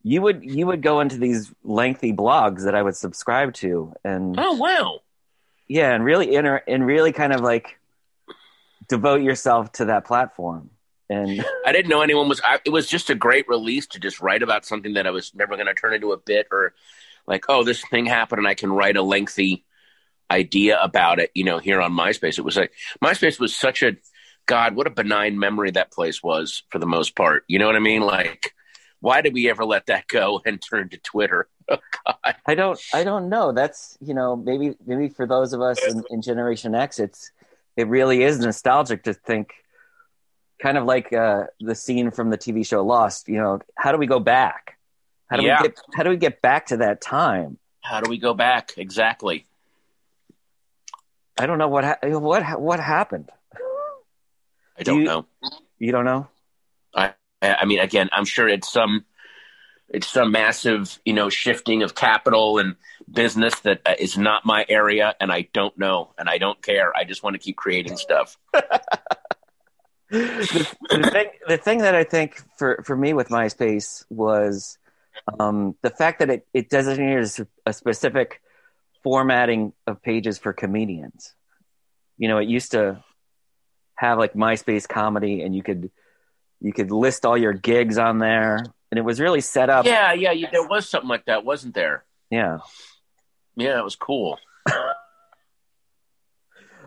you 0.08 0.22
would 0.22 0.44
you 0.44 0.66
would 0.68 0.82
go 0.82 1.00
into 1.02 1.18
these 1.18 1.52
lengthy 1.64 2.14
blogs 2.14 2.64
that 2.64 2.76
I 2.76 2.82
would 2.82 2.96
subscribe 2.96 3.54
to 3.56 3.94
and 4.04 4.36
Oh 4.38 4.54
wow. 4.56 5.00
yeah 5.68 5.94
and 5.94 6.04
really 6.04 6.34
inter 6.34 6.62
and 6.68 6.86
really 6.86 7.12
kind 7.12 7.34
of 7.34 7.42
like 7.42 7.78
devote 8.88 9.22
yourself 9.22 9.72
to 9.74 9.86
that 9.86 10.06
platform 10.06 10.70
and 11.10 11.44
I 11.66 11.72
didn't 11.72 11.90
know 11.90 12.02
anyone 12.02 12.28
was. 12.28 12.42
I, 12.44 12.60
it 12.66 12.70
was 12.70 12.88
just 12.88 13.10
a 13.10 13.16
great 13.16 13.48
release 13.48 13.88
to 13.88 14.00
just 14.00 14.20
write 14.20 14.44
about 14.44 14.66
something 14.66 14.96
that 14.96 15.08
I 15.08 15.12
was 15.12 15.34
never 15.34 15.56
going 15.56 15.68
to 15.68 15.74
turn 15.74 15.94
into 15.94 16.12
a 16.12 16.18
bit 16.18 16.48
or 16.52 16.74
like, 17.26 17.46
oh, 17.48 17.64
this 17.64 17.82
thing 17.90 18.06
happened 18.06 18.40
and 18.40 18.48
I 18.48 18.56
can 18.56 18.72
write 18.74 18.98
a 18.98 19.02
lengthy 19.02 19.64
idea 20.30 20.78
about 20.82 21.20
it. 21.20 21.32
You 21.34 21.46
know, 21.46 21.60
here 21.60 21.80
on 21.80 21.94
MySpace, 21.94 22.38
it 22.38 22.44
was 22.44 22.58
like 22.58 22.74
MySpace 23.02 23.40
was 23.40 23.56
such 23.56 23.84
a 23.84 23.96
God, 24.48 24.76
what 24.76 24.88
a 24.88 24.90
benign 24.90 25.40
memory 25.40 25.72
that 25.72 25.92
place 25.92 26.22
was 26.22 26.64
for 26.70 26.80
the 26.80 26.86
most 26.86 27.16
part. 27.16 27.44
You 27.48 27.60
know 27.60 27.68
what 27.68 27.76
I 27.78 27.80
mean? 27.80 28.02
Like, 28.02 28.54
why 29.00 29.22
did 29.22 29.34
we 29.34 29.50
ever 29.50 29.64
let 29.66 29.86
that 29.88 30.08
go 30.08 30.42
and 30.46 30.62
turn 30.62 30.90
to 30.90 30.98
Twitter? 30.98 31.48
Oh, 31.70 31.80
God. 32.06 32.36
I 32.46 32.56
don't 32.56 32.80
I 32.94 33.04
don't 33.04 33.28
know. 33.28 33.52
That's 33.52 33.98
you 34.00 34.14
know 34.14 34.38
maybe 34.38 34.78
maybe 34.86 35.10
for 35.10 35.28
those 35.28 35.52
of 35.52 35.62
us 35.62 35.78
in, 35.86 36.02
in 36.10 36.22
Generation 36.22 36.74
X, 36.74 36.98
it's 36.98 37.30
it 37.76 37.90
really 37.90 38.24
is 38.24 38.40
nostalgic 38.40 39.04
to 39.04 39.14
think, 39.14 39.52
kind 40.62 40.78
of 40.78 40.86
like 40.86 41.12
uh, 41.12 41.48
the 41.60 41.76
scene 41.76 42.10
from 42.12 42.30
the 42.30 42.38
TV 42.38 42.66
show 42.66 42.86
Lost. 42.86 43.28
You 43.28 43.40
know, 43.40 43.60
how 43.76 43.92
do 43.92 43.98
we 43.98 44.08
go 44.08 44.22
back? 44.22 44.78
How 45.30 45.36
do 45.36 45.44
Yeah. 45.46 45.62
we 45.62 45.68
get 45.68 45.78
how 45.94 46.04
do 46.04 46.10
we 46.10 46.16
get 46.16 46.42
back 46.42 46.68
to 46.68 46.78
that 46.78 47.02
time? 47.02 47.58
How 47.84 48.00
do 48.00 48.10
we 48.10 48.18
go 48.18 48.34
back? 48.34 48.72
Exactly. 48.78 49.46
I 51.38 51.48
don't 51.48 51.58
know 51.58 51.68
what 51.68 51.84
ha- 51.84 51.98
what 52.04 52.62
what 52.62 52.80
happened. 52.80 53.30
I 53.54 54.84
Do 54.84 54.92
don't 54.92 55.00
you- 55.00 55.06
know. 55.06 55.26
You 55.80 55.92
don't 55.92 56.06
know? 56.06 56.28
I, 56.96 57.14
I 57.42 57.66
mean, 57.66 57.80
again, 57.80 58.10
I'm 58.12 58.26
sure 58.26 58.48
it's 58.48 58.72
some, 58.72 59.06
it's 59.90 60.08
some 60.08 60.32
massive, 60.32 61.00
you 61.06 61.14
know, 61.14 61.30
shifting 61.30 61.84
of 61.84 61.96
capital 61.96 62.58
and 62.60 62.76
business 63.10 63.60
that 63.62 63.82
uh, 63.86 63.96
not 64.18 64.46
my 64.46 64.66
area, 64.68 65.16
and 65.20 65.32
I 65.32 65.48
don't 65.54 65.78
know, 65.78 66.14
and 66.18 66.30
I 66.30 66.38
don't 66.38 66.62
care. 66.62 66.96
I 66.96 67.04
just 67.04 67.24
want 67.24 67.36
to 67.36 67.40
keep 67.40 67.56
creating 67.56 67.98
stuff. 67.98 68.38
the, 70.10 70.76
the 70.90 71.10
thing 71.12 71.30
the 71.48 71.58
thing 71.58 71.80
that 71.80 71.96
I 71.96 72.04
think 72.04 72.42
for 72.58 72.82
for 72.86 72.96
me 72.96 73.14
with 73.14 73.30
MySpace 73.30 74.06
was 74.10 74.78
um, 75.40 75.76
the 75.82 75.90
fact 75.90 76.20
that 76.20 76.30
it 76.30 76.48
it 76.54 76.70
designated 76.70 77.48
a 77.66 77.74
specific 77.74 78.42
formatting 79.04 79.74
of 79.86 80.02
pages 80.02 80.38
for 80.38 80.54
comedians. 80.54 81.34
You 82.18 82.28
know, 82.28 82.38
it 82.40 82.48
used 82.48 82.72
to 82.72 83.04
have 83.96 84.18
like 84.18 84.34
MySpace 84.34 84.88
comedy, 84.88 85.42
and 85.42 85.56
you 85.56 85.64
could 85.64 85.92
you 86.62 86.74
could 86.74 86.92
list 86.92 87.26
all 87.26 87.38
your 87.38 87.54
gigs 87.54 87.98
on 87.98 88.18
there, 88.20 88.56
and 88.92 88.98
it 88.98 89.04
was 89.04 89.20
really 89.20 89.42
set 89.42 89.70
up. 89.70 89.86
Yeah, 89.86 90.14
yeah, 90.14 90.32
you, 90.32 90.48
there 90.52 90.68
was 90.68 90.90
something 90.90 91.10
like 91.10 91.26
that, 91.26 91.44
wasn't 91.46 91.74
there? 91.76 92.04
Yeah. 92.30 92.60
Yeah, 93.56 93.80
it 93.80 93.84
was 93.84 93.96
cool. 93.96 94.40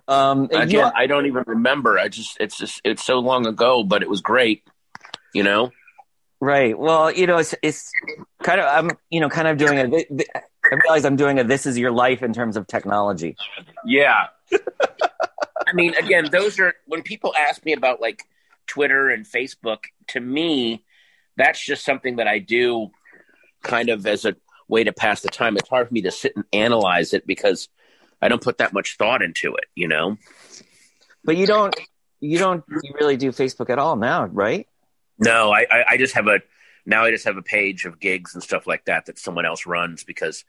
Um, 0.09 0.45
Again, 0.51 0.71
you- 0.71 0.83
I 0.83 1.07
don't 1.07 1.27
even 1.27 1.45
remember. 1.47 1.97
I 1.97 2.09
just, 2.09 2.37
it's 2.41 2.59
just, 2.59 2.81
it's 2.85 3.05
so 3.05 3.21
long 3.21 3.47
ago, 3.47 3.85
but 3.85 4.03
it 4.03 4.11
was 4.11 4.21
great. 4.21 4.65
You 5.33 5.45
know? 5.45 5.71
Right. 6.41 6.77
Well, 6.77 7.13
you 7.13 7.27
know, 7.29 7.37
it's 7.39 7.55
it's 7.63 7.93
kind 8.43 8.61
of 8.61 8.67
I'm 8.67 8.97
you 9.11 9.21
know 9.21 9.29
kind 9.29 9.47
of 9.47 9.59
doing 9.59 9.79
a. 9.79 9.85
I 10.65 10.75
realize 10.83 11.05
I'm 11.05 11.17
doing 11.17 11.39
a. 11.39 11.45
This 11.45 11.67
is 11.67 11.79
your 11.79 11.93
life 11.93 12.23
in 12.23 12.33
terms 12.33 12.57
of 12.57 12.67
technology. 12.67 13.37
Yeah. 13.85 14.29
I 15.67 15.73
mean, 15.75 15.95
again, 15.95 16.29
those 16.33 16.59
are 16.59 16.73
when 16.87 17.03
people 17.03 17.35
ask 17.39 17.63
me 17.65 17.75
about 17.75 18.01
like 18.01 18.25
Twitter 18.71 19.11
and 19.11 19.27
Facebook, 19.27 19.79
to 20.09 20.21
me, 20.21 20.85
that's 21.37 21.65
just 21.65 21.85
something 21.85 22.17
that 22.17 22.29
I 22.29 22.39
do 22.39 22.91
kind 23.63 23.89
of 23.89 24.07
as 24.07 24.25
a 24.25 24.37
way 24.69 24.85
to 24.85 24.93
pass 24.93 25.21
the 25.21 25.29
time. 25.29 25.57
It's 25.57 25.69
hard 25.69 25.89
for 25.89 25.95
me 25.95 26.03
to 26.03 26.13
sit 26.13 26.35
and 26.37 26.45
analyze 26.53 27.13
it 27.13 27.27
because 27.27 27.69
I 28.23 28.29
don't 28.29 28.43
put 28.43 28.59
that 28.59 28.73
much 28.73 28.97
thought 28.97 29.23
into 29.23 29.55
it, 29.57 29.65
you 29.75 29.89
know? 29.89 30.17
But 31.25 31.37
you 31.37 31.47
don't 31.47 31.75
you 32.21 32.39
don't 32.39 32.63
you 32.69 32.95
really 33.01 33.17
do 33.17 33.33
Facebook 33.33 33.71
at 33.71 33.79
all 33.79 33.97
now, 33.97 34.27
right? 34.27 34.67
No, 35.19 35.51
I, 35.53 35.67
I, 35.71 35.85
I 35.91 35.97
just 35.97 36.15
have 36.15 36.29
a 36.29 36.41
now 36.87 37.05
I 37.05 37.11
just 37.11 37.25
have 37.25 37.37
a 37.37 37.43
page 37.43 37.85
of 37.85 37.99
gigs 37.99 38.35
and 38.35 38.43
stuff 38.43 38.67
like 38.67 38.85
that 38.85 39.07
that 39.07 39.19
someone 39.19 39.47
else 39.47 39.67
runs 39.67 40.05
because 40.05 40.45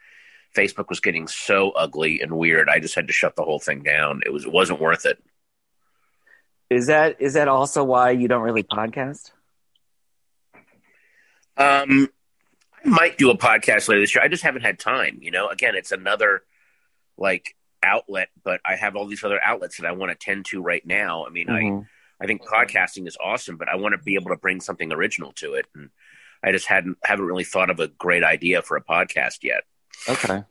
Facebook 0.55 0.89
was 0.89 0.99
getting 0.99 1.27
so 1.27 1.71
ugly 1.71 2.21
and 2.21 2.37
weird. 2.37 2.69
I 2.69 2.79
just 2.79 2.95
had 2.95 3.07
to 3.07 3.13
shut 3.13 3.35
the 3.35 3.43
whole 3.43 3.59
thing 3.59 3.83
down. 3.83 4.21
It 4.25 4.31
was 4.31 4.45
it 4.45 4.51
wasn't 4.51 4.79
worth 4.79 5.05
it. 5.05 5.21
Is 6.71 6.87
that 6.87 7.17
is 7.19 7.33
that 7.33 7.49
also 7.49 7.83
why 7.83 8.11
you 8.11 8.29
don't 8.29 8.43
really 8.43 8.63
podcast? 8.63 9.31
Um, 11.57 12.07
I 12.85 12.87
might 12.87 13.17
do 13.17 13.29
a 13.29 13.37
podcast 13.37 13.89
later 13.89 13.99
this 13.99 14.15
year. 14.15 14.23
I 14.23 14.29
just 14.29 14.43
haven't 14.43 14.61
had 14.61 14.79
time. 14.79 15.19
You 15.21 15.31
know, 15.31 15.49
again, 15.49 15.75
it's 15.75 15.91
another 15.91 16.43
like 17.17 17.57
outlet, 17.83 18.29
but 18.41 18.61
I 18.65 18.75
have 18.77 18.95
all 18.95 19.05
these 19.05 19.21
other 19.21 19.39
outlets 19.43 19.77
that 19.77 19.85
I 19.85 19.91
want 19.91 20.11
to 20.11 20.15
tend 20.25 20.45
to 20.45 20.61
right 20.61 20.85
now. 20.85 21.25
I 21.25 21.29
mean, 21.29 21.47
Mhm. 21.47 21.87
I 22.21 22.23
I 22.23 22.27
think 22.27 22.45
podcasting 22.45 23.05
is 23.05 23.17
awesome, 23.21 23.57
but 23.57 23.67
I 23.67 23.75
want 23.75 23.91
to 23.93 23.97
be 24.01 24.15
able 24.15 24.29
to 24.29 24.37
bring 24.37 24.61
something 24.61 24.93
original 24.93 25.33
to 25.33 25.55
it, 25.55 25.65
and 25.75 25.89
I 26.41 26.53
just 26.53 26.67
hadn't 26.67 26.99
haven't 27.03 27.25
really 27.25 27.43
thought 27.43 27.69
of 27.69 27.81
a 27.81 27.89
great 27.89 28.23
idea 28.23 28.61
for 28.61 28.77
a 28.77 28.81
podcast 28.81 29.43
yet. 29.43 29.63
Okay. 30.07 30.45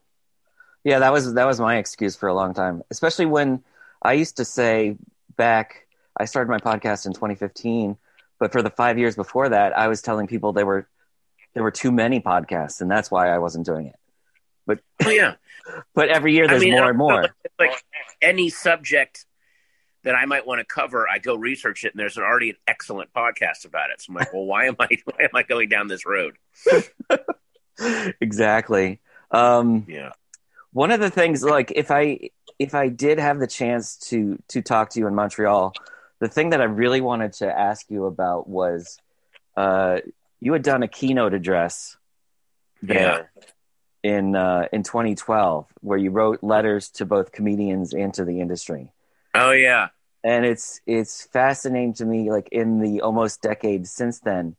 Yeah, 0.84 0.98
that 0.98 1.12
was 1.14 1.32
that 1.32 1.46
was 1.46 1.58
my 1.60 1.78
excuse 1.78 2.14
for 2.14 2.28
a 2.28 2.34
long 2.34 2.52
time, 2.52 2.82
especially 2.90 3.24
when 3.24 3.64
I 4.02 4.12
used 4.12 4.36
to 4.36 4.44
say 4.44 4.98
back. 5.34 5.86
I 6.16 6.24
started 6.24 6.50
my 6.50 6.58
podcast 6.58 7.06
in 7.06 7.12
2015, 7.12 7.96
but 8.38 8.52
for 8.52 8.62
the 8.62 8.70
five 8.70 8.98
years 8.98 9.16
before 9.16 9.48
that, 9.48 9.76
I 9.76 9.88
was 9.88 10.02
telling 10.02 10.26
people 10.26 10.52
there 10.52 10.66
were 10.66 10.88
there 11.54 11.62
were 11.62 11.70
too 11.70 11.90
many 11.90 12.20
podcasts, 12.20 12.80
and 12.80 12.90
that's 12.90 13.10
why 13.10 13.28
I 13.28 13.38
wasn't 13.38 13.66
doing 13.66 13.86
it. 13.86 13.96
Oh 15.04 15.10
yeah, 15.10 15.34
But 15.94 16.10
every 16.10 16.32
year, 16.34 16.46
there's 16.46 16.62
I 16.62 16.64
mean, 16.66 16.74
more 16.74 16.88
and 16.90 16.98
more. 16.98 17.34
like 17.58 17.82
any 18.22 18.50
subject 18.50 19.24
that 20.04 20.14
I 20.14 20.24
might 20.26 20.46
want 20.46 20.60
to 20.60 20.64
cover, 20.64 21.06
I 21.08 21.18
go 21.18 21.34
research 21.34 21.84
it, 21.84 21.92
and 21.92 21.98
there's 22.00 22.16
already 22.16 22.50
an 22.50 22.56
excellent 22.68 23.12
podcast 23.12 23.64
about 23.64 23.90
it. 23.90 24.00
So 24.00 24.10
I'm 24.10 24.16
like, 24.16 24.32
well, 24.32 24.44
why 24.44 24.66
am 24.66 24.76
I 24.78 24.86
why 25.04 25.24
am 25.24 25.30
I 25.34 25.42
going 25.42 25.68
down 25.68 25.88
this 25.88 26.06
road? 26.06 26.36
exactly. 28.20 29.00
Um, 29.30 29.86
Yeah. 29.88 30.12
one 30.72 30.90
of 30.90 31.00
the 31.00 31.10
things, 31.10 31.42
like 31.42 31.72
if 31.74 31.90
I 31.90 32.30
if 32.58 32.74
I 32.74 32.88
did 32.88 33.18
have 33.18 33.38
the 33.38 33.46
chance 33.46 33.96
to 34.10 34.38
to 34.48 34.62
talk 34.62 34.90
to 34.90 35.00
you 35.00 35.06
in 35.06 35.14
Montreal, 35.14 35.72
the 36.20 36.28
thing 36.28 36.50
that 36.50 36.60
I 36.60 36.64
really 36.64 37.00
wanted 37.00 37.32
to 37.34 37.46
ask 37.58 37.90
you 37.90 38.06
about 38.06 38.48
was 38.48 38.98
uh, 39.56 40.00
you 40.40 40.52
had 40.52 40.62
done 40.62 40.82
a 40.82 40.88
keynote 40.88 41.34
address 41.34 41.96
there 42.82 43.30
in 44.02 44.34
uh, 44.36 44.66
in 44.72 44.82
2012 44.82 45.66
where 45.80 45.98
you 45.98 46.10
wrote 46.10 46.42
letters 46.42 46.88
to 46.90 47.04
both 47.04 47.32
comedians 47.32 47.92
and 47.92 48.14
to 48.14 48.24
the 48.24 48.40
industry. 48.40 48.92
Oh 49.34 49.50
yeah. 49.52 49.88
and 50.24 50.44
it's 50.44 50.80
it's 50.86 51.24
fascinating 51.26 51.94
to 51.94 52.04
me 52.04 52.30
like 52.30 52.48
in 52.52 52.80
the 52.80 53.00
almost 53.02 53.40
decade 53.42 53.86
since 53.86 54.20
then 54.20 54.56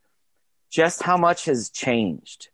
just 0.70 1.02
how 1.02 1.16
much 1.16 1.44
has 1.44 1.68
changed 1.70 2.48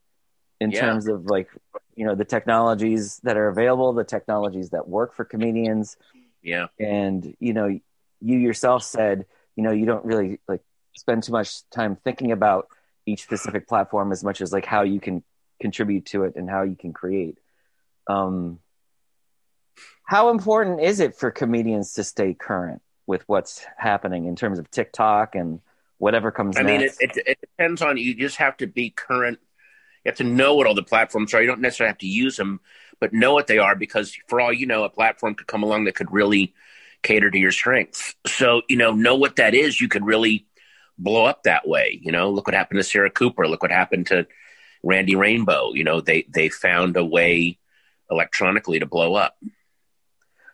in 0.60 0.70
Yeah. 0.72 0.80
terms 0.80 1.06
of 1.06 1.26
like 1.26 1.48
you 1.94 2.04
know 2.04 2.14
the 2.14 2.24
technologies 2.24 3.20
that 3.22 3.36
are 3.36 3.48
available 3.48 3.92
the 3.92 4.04
technologies 4.04 4.70
that 4.70 4.88
work 4.88 5.14
for 5.14 5.24
comedians 5.24 5.96
Yeah. 6.42 6.66
and 6.80 7.34
you 7.38 7.52
know 7.52 7.78
you 8.20 8.38
yourself 8.38 8.82
said 8.82 9.26
you 9.56 9.62
know 9.62 9.70
you 9.70 9.86
don't 9.86 10.04
really 10.04 10.40
like 10.48 10.62
spend 10.96 11.22
too 11.22 11.32
much 11.32 11.68
time 11.70 11.96
thinking 11.96 12.32
about 12.32 12.68
each 13.06 13.22
specific 13.22 13.68
platform 13.68 14.12
as 14.12 14.22
much 14.22 14.40
as 14.40 14.52
like 14.52 14.66
how 14.66 14.82
you 14.82 15.00
can 15.00 15.22
contribute 15.60 16.06
to 16.06 16.24
it 16.24 16.34
and 16.36 16.48
how 16.48 16.62
you 16.62 16.76
can 16.76 16.92
create 16.92 17.38
um 18.08 18.58
how 20.04 20.30
important 20.30 20.80
is 20.80 21.00
it 21.00 21.16
for 21.16 21.30
comedians 21.30 21.94
to 21.94 22.04
stay 22.04 22.34
current 22.34 22.80
with 23.06 23.24
what's 23.26 23.64
happening 23.76 24.26
in 24.26 24.36
terms 24.36 24.58
of 24.58 24.70
TikTok 24.70 25.34
and 25.34 25.60
whatever 25.96 26.30
comes 26.30 26.56
I 26.56 26.62
mean, 26.62 26.82
it, 26.82 26.92
it, 27.00 27.16
it 27.26 27.38
depends 27.40 27.82
on 27.82 27.96
you. 27.96 28.14
Just 28.14 28.36
have 28.36 28.56
to 28.58 28.66
be 28.66 28.90
current. 28.90 29.38
You 30.04 30.10
have 30.10 30.18
to 30.18 30.24
know 30.24 30.54
what 30.54 30.66
all 30.66 30.74
the 30.74 30.82
platforms 30.82 31.34
are. 31.34 31.40
You 31.40 31.48
don't 31.48 31.60
necessarily 31.60 31.90
have 31.90 31.98
to 31.98 32.06
use 32.06 32.36
them, 32.36 32.60
but 33.00 33.12
know 33.12 33.34
what 33.34 33.48
they 33.48 33.58
are 33.58 33.74
because, 33.74 34.16
for 34.28 34.40
all 34.40 34.52
you 34.52 34.66
know, 34.66 34.84
a 34.84 34.90
platform 34.90 35.34
could 35.34 35.46
come 35.46 35.62
along 35.62 35.84
that 35.84 35.94
could 35.94 36.12
really 36.12 36.54
cater 37.02 37.30
to 37.30 37.38
your 37.38 37.52
strengths. 37.52 38.14
So, 38.26 38.62
you 38.68 38.76
know, 38.76 38.92
know 38.92 39.16
what 39.16 39.36
that 39.36 39.54
is. 39.54 39.80
You 39.80 39.88
could 39.88 40.04
really 40.04 40.46
blow 40.98 41.24
up 41.24 41.44
that 41.44 41.66
way. 41.66 41.98
You 42.02 42.12
know, 42.12 42.30
look 42.30 42.46
what 42.46 42.54
happened 42.54 42.80
to 42.80 42.84
Sarah 42.84 43.10
Cooper. 43.10 43.46
Look 43.48 43.62
what 43.62 43.70
happened 43.70 44.08
to 44.08 44.26
Randy 44.82 45.16
Rainbow. 45.16 45.72
You 45.74 45.84
know, 45.84 46.00
they 46.00 46.24
they 46.28 46.48
found 46.48 46.96
a 46.96 47.04
way 47.04 47.58
electronically 48.10 48.78
to 48.80 48.86
blow 48.86 49.14
up. 49.14 49.36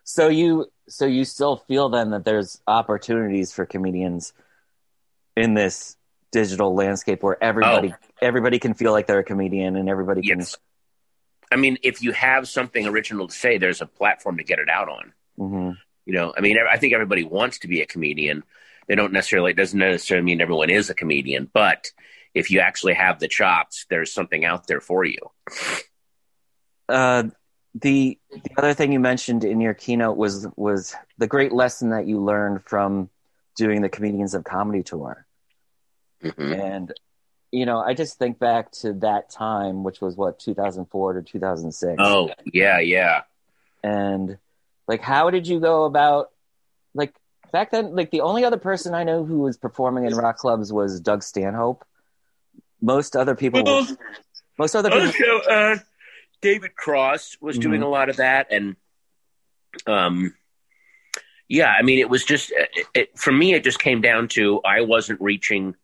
so 0.02 0.28
you 0.28 0.66
so 0.88 1.06
you 1.06 1.24
still 1.24 1.56
feel 1.56 1.88
then 1.88 2.10
that 2.10 2.24
there's 2.24 2.60
opportunities 2.66 3.52
for 3.52 3.64
comedians 3.64 4.32
in 5.36 5.54
this 5.54 5.96
digital 6.30 6.74
landscape 6.74 7.22
where 7.22 7.42
everybody 7.42 7.94
everybody 8.20 8.58
can 8.58 8.74
feel 8.74 8.92
like 8.92 9.06
they're 9.06 9.20
a 9.20 9.24
comedian 9.24 9.76
and 9.76 9.88
everybody 9.88 10.20
can 10.20 10.40
Yes. 10.40 10.56
I 11.52 11.56
mean, 11.56 11.78
if 11.82 12.02
you 12.02 12.12
have 12.12 12.48
something 12.48 12.86
original 12.86 13.28
to 13.28 13.34
say, 13.34 13.58
there's 13.58 13.80
a 13.80 13.86
platform 13.86 14.38
to 14.38 14.44
get 14.44 14.58
it 14.58 14.68
out 14.68 14.88
on. 14.88 15.12
Mhm. 15.38 15.76
You 16.06 16.14
know, 16.14 16.34
I 16.36 16.40
mean, 16.40 16.56
I 16.70 16.76
think 16.76 16.92
everybody 16.92 17.24
wants 17.24 17.58
to 17.60 17.68
be 17.68 17.80
a 17.80 17.86
comedian. 17.86 18.44
They 18.88 18.94
don't 18.94 19.12
necessarily, 19.12 19.52
it 19.52 19.56
doesn't 19.56 19.78
necessarily 19.78 20.24
mean 20.24 20.40
everyone 20.42 20.68
is 20.70 20.90
a 20.90 20.94
comedian, 20.94 21.48
but 21.52 21.90
if 22.34 22.50
you 22.50 22.60
actually 22.60 22.94
have 22.94 23.18
the 23.20 23.28
chops, 23.28 23.86
there's 23.88 24.12
something 24.12 24.44
out 24.44 24.66
there 24.66 24.80
for 24.80 25.04
you. 25.04 25.18
uh, 26.88 27.24
the 27.74 28.18
the 28.30 28.50
other 28.58 28.74
thing 28.74 28.92
you 28.92 29.00
mentioned 29.00 29.44
in 29.44 29.60
your 29.60 29.74
keynote 29.74 30.16
was 30.16 30.46
was 30.56 30.94
the 31.18 31.26
great 31.26 31.52
lesson 31.52 31.90
that 31.90 32.06
you 32.06 32.22
learned 32.22 32.62
from 32.64 33.08
doing 33.56 33.82
the 33.82 33.88
comedians 33.88 34.34
of 34.34 34.44
comedy 34.44 34.82
tour 34.84 35.26
Mhm. 36.22 36.64
and 36.74 36.92
you 37.50 37.66
know 37.66 37.80
i 37.80 37.92
just 37.94 38.16
think 38.18 38.38
back 38.38 38.70
to 38.70 38.92
that 38.94 39.28
time 39.28 39.82
which 39.82 40.00
was 40.00 40.16
what 40.16 40.38
2004 40.38 41.14
to 41.14 41.22
2006 41.22 41.96
Oh, 41.98 42.30
yeah, 42.52 42.78
yeah. 42.78 43.22
and 43.82 44.38
like 44.88 45.00
how 45.00 45.30
did 45.30 45.46
you 45.46 45.60
go 45.60 45.84
about 45.84 46.30
like 46.94 47.14
back 47.52 47.70
then, 47.70 47.94
like 47.94 48.10
the 48.10 48.20
only 48.22 48.44
other 48.44 48.58
person 48.58 48.94
I 48.94 49.04
know 49.04 49.24
who 49.24 49.38
was 49.40 49.56
performing 49.56 50.04
in 50.04 50.14
rock 50.14 50.36
clubs 50.36 50.72
was 50.72 51.00
Doug 51.00 51.22
Stanhope. 51.22 51.84
Most 52.80 53.16
other 53.16 53.34
people, 53.34 53.62
Well, 53.64 53.86
most 54.58 54.74
other 54.74 54.90
people, 54.90 55.06
Also, 55.08 55.50
uh, 55.50 55.76
David 56.42 56.74
Cross 56.76 57.38
was 57.40 57.58
doing 57.58 57.80
Mhm. 57.80 57.84
a 57.84 57.88
lot 57.88 58.08
of 58.08 58.16
that, 58.16 58.48
and 58.50 58.76
um, 59.86 60.34
yeah, 61.48 61.70
I 61.70 61.82
mean, 61.82 61.98
it 61.98 62.08
was 62.08 62.24
just 62.24 62.52
it, 62.52 62.86
it, 62.94 63.18
for 63.18 63.32
me. 63.32 63.54
It 63.54 63.64
just 63.64 63.78
came 63.78 64.00
down 64.00 64.28
to 64.28 64.60
I 64.64 64.82
wasn't 64.82 65.20
reaching 65.20 65.74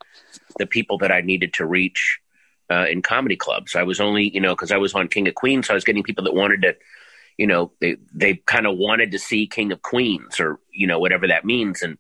the 0.58 0.66
people 0.66 0.98
that 0.98 1.10
I 1.12 1.20
needed 1.22 1.54
to 1.54 1.66
reach 1.66 2.18
uh, 2.70 2.86
in 2.90 3.02
comedy 3.02 3.36
clubs. 3.36 3.74
I 3.74 3.82
was 3.82 4.00
only, 4.00 4.28
you 4.32 4.40
know, 4.40 4.54
because 4.54 4.72
I 4.72 4.76
was 4.76 4.94
on 4.94 5.08
King 5.08 5.28
of 5.28 5.34
Queens, 5.34 5.66
so 5.66 5.74
I 5.74 5.76
was 5.76 5.84
getting 5.84 6.02
people 6.02 6.24
that 6.24 6.34
wanted 6.34 6.62
to, 6.62 6.76
you 7.40 7.46
know, 7.46 7.72
they 7.80 7.96
they 8.22 8.32
kind 8.54 8.66
of 8.66 8.76
wanted 8.76 9.10
to 9.12 9.18
see 9.18 9.46
King 9.46 9.72
of 9.72 9.80
Queens 9.82 10.38
or 10.42 10.60
you 10.80 10.86
know 10.86 10.98
whatever 11.04 11.26
that 11.28 11.44
means, 11.44 11.82
and. 11.82 11.96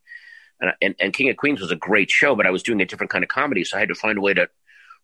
And, 0.82 0.94
and 1.00 1.14
King 1.14 1.30
of 1.30 1.38
Queens 1.38 1.58
was 1.62 1.70
a 1.70 1.76
great 1.88 2.10
show, 2.10 2.36
but 2.36 2.44
I 2.46 2.50
was 2.50 2.62
doing 2.62 2.82
a 2.82 2.84
different 2.84 3.10
kind 3.10 3.24
of 3.24 3.30
comedy, 3.30 3.64
so 3.64 3.78
I 3.78 3.80
had 3.80 3.88
to 3.88 3.94
find 3.94 4.18
a 4.18 4.20
way 4.20 4.34
to 4.34 4.46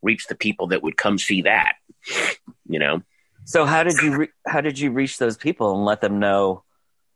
reach 0.03 0.27
the 0.27 0.35
people 0.35 0.67
that 0.67 0.83
would 0.83 0.99
come 0.99 1.17
see 1.17 1.41
that. 1.53 1.77
You 2.69 2.79
know, 2.79 3.03
So 3.45 3.65
how 3.65 3.83
did 3.83 3.97
you 4.03 4.11
re- 4.21 4.35
how 4.47 4.61
did 4.61 4.79
you 4.79 4.91
reach 4.91 5.17
those 5.17 5.39
people 5.39 5.75
and 5.75 5.83
let 5.87 6.03
them 6.03 6.19
know 6.19 6.63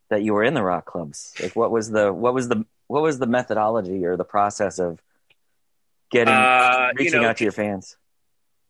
that 0.08 0.22
you 0.22 0.32
were 0.32 0.42
in 0.42 0.54
the 0.54 0.62
rock 0.62 0.86
clubs? 0.86 1.34
Like 1.42 1.54
what 1.54 1.70
was 1.70 1.90
the 1.90 2.14
what 2.14 2.32
was 2.32 2.48
the 2.48 2.64
what 2.86 3.02
was 3.02 3.18
the 3.18 3.26
methodology 3.26 4.06
or 4.06 4.16
the 4.16 4.24
process 4.36 4.78
of 4.78 5.02
getting 6.10 6.32
Uh, 6.32 6.92
you 6.96 7.04
reaching 7.04 7.20
know, 7.20 7.28
out 7.28 7.36
to 7.36 7.44
your 7.44 7.52
fans? 7.52 7.98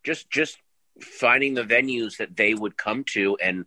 just 0.02 0.28
just 0.30 0.58
finding 1.00 1.54
the 1.54 1.62
venues 1.62 2.16
that 2.16 2.36
they 2.36 2.54
would 2.54 2.76
come 2.76 3.04
to 3.14 3.36
and 3.40 3.66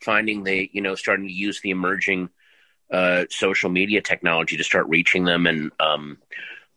finding 0.00 0.44
the 0.44 0.68
you 0.72 0.80
know 0.80 0.94
starting 0.94 1.26
to 1.26 1.32
use 1.32 1.60
the 1.60 1.70
emerging 1.70 2.28
uh, 2.90 3.24
social 3.30 3.70
media 3.70 4.00
technology 4.02 4.56
to 4.56 4.64
start 4.64 4.88
reaching 4.88 5.24
them 5.24 5.46
and 5.46 5.70
um, 5.80 6.18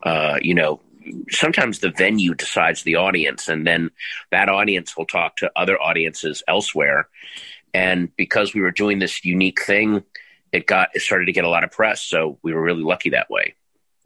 uh, 0.04 0.38
you 0.42 0.54
know 0.54 0.82
sometimes 1.30 1.80
the 1.80 1.90
venue 1.92 2.34
decides 2.34 2.84
the 2.84 2.96
audience 2.96 3.50
and 3.50 3.68
then 3.68 3.92
that 4.32 4.48
audience 4.48 4.96
will 4.96 5.06
talk 5.06 5.36
to 5.38 5.52
other 5.56 5.82
audiences 5.82 6.42
elsewhere. 6.48 7.10
And 7.74 8.16
because 8.16 8.54
we 8.54 8.62
were 8.62 8.72
doing 8.72 9.00
this 9.00 9.26
unique 9.26 9.62
thing 9.62 10.04
it 10.54 10.68
got 10.68 10.90
it 10.94 11.02
started 11.02 11.26
to 11.26 11.34
get 11.34 11.44
a 11.44 11.50
lot 11.50 11.66
of 11.66 11.72
press. 11.72 12.02
So 12.02 12.38
we 12.44 12.54
were 12.54 12.62
really 12.62 12.84
lucky 12.84 13.10
that 13.10 13.30
way. 13.30 13.56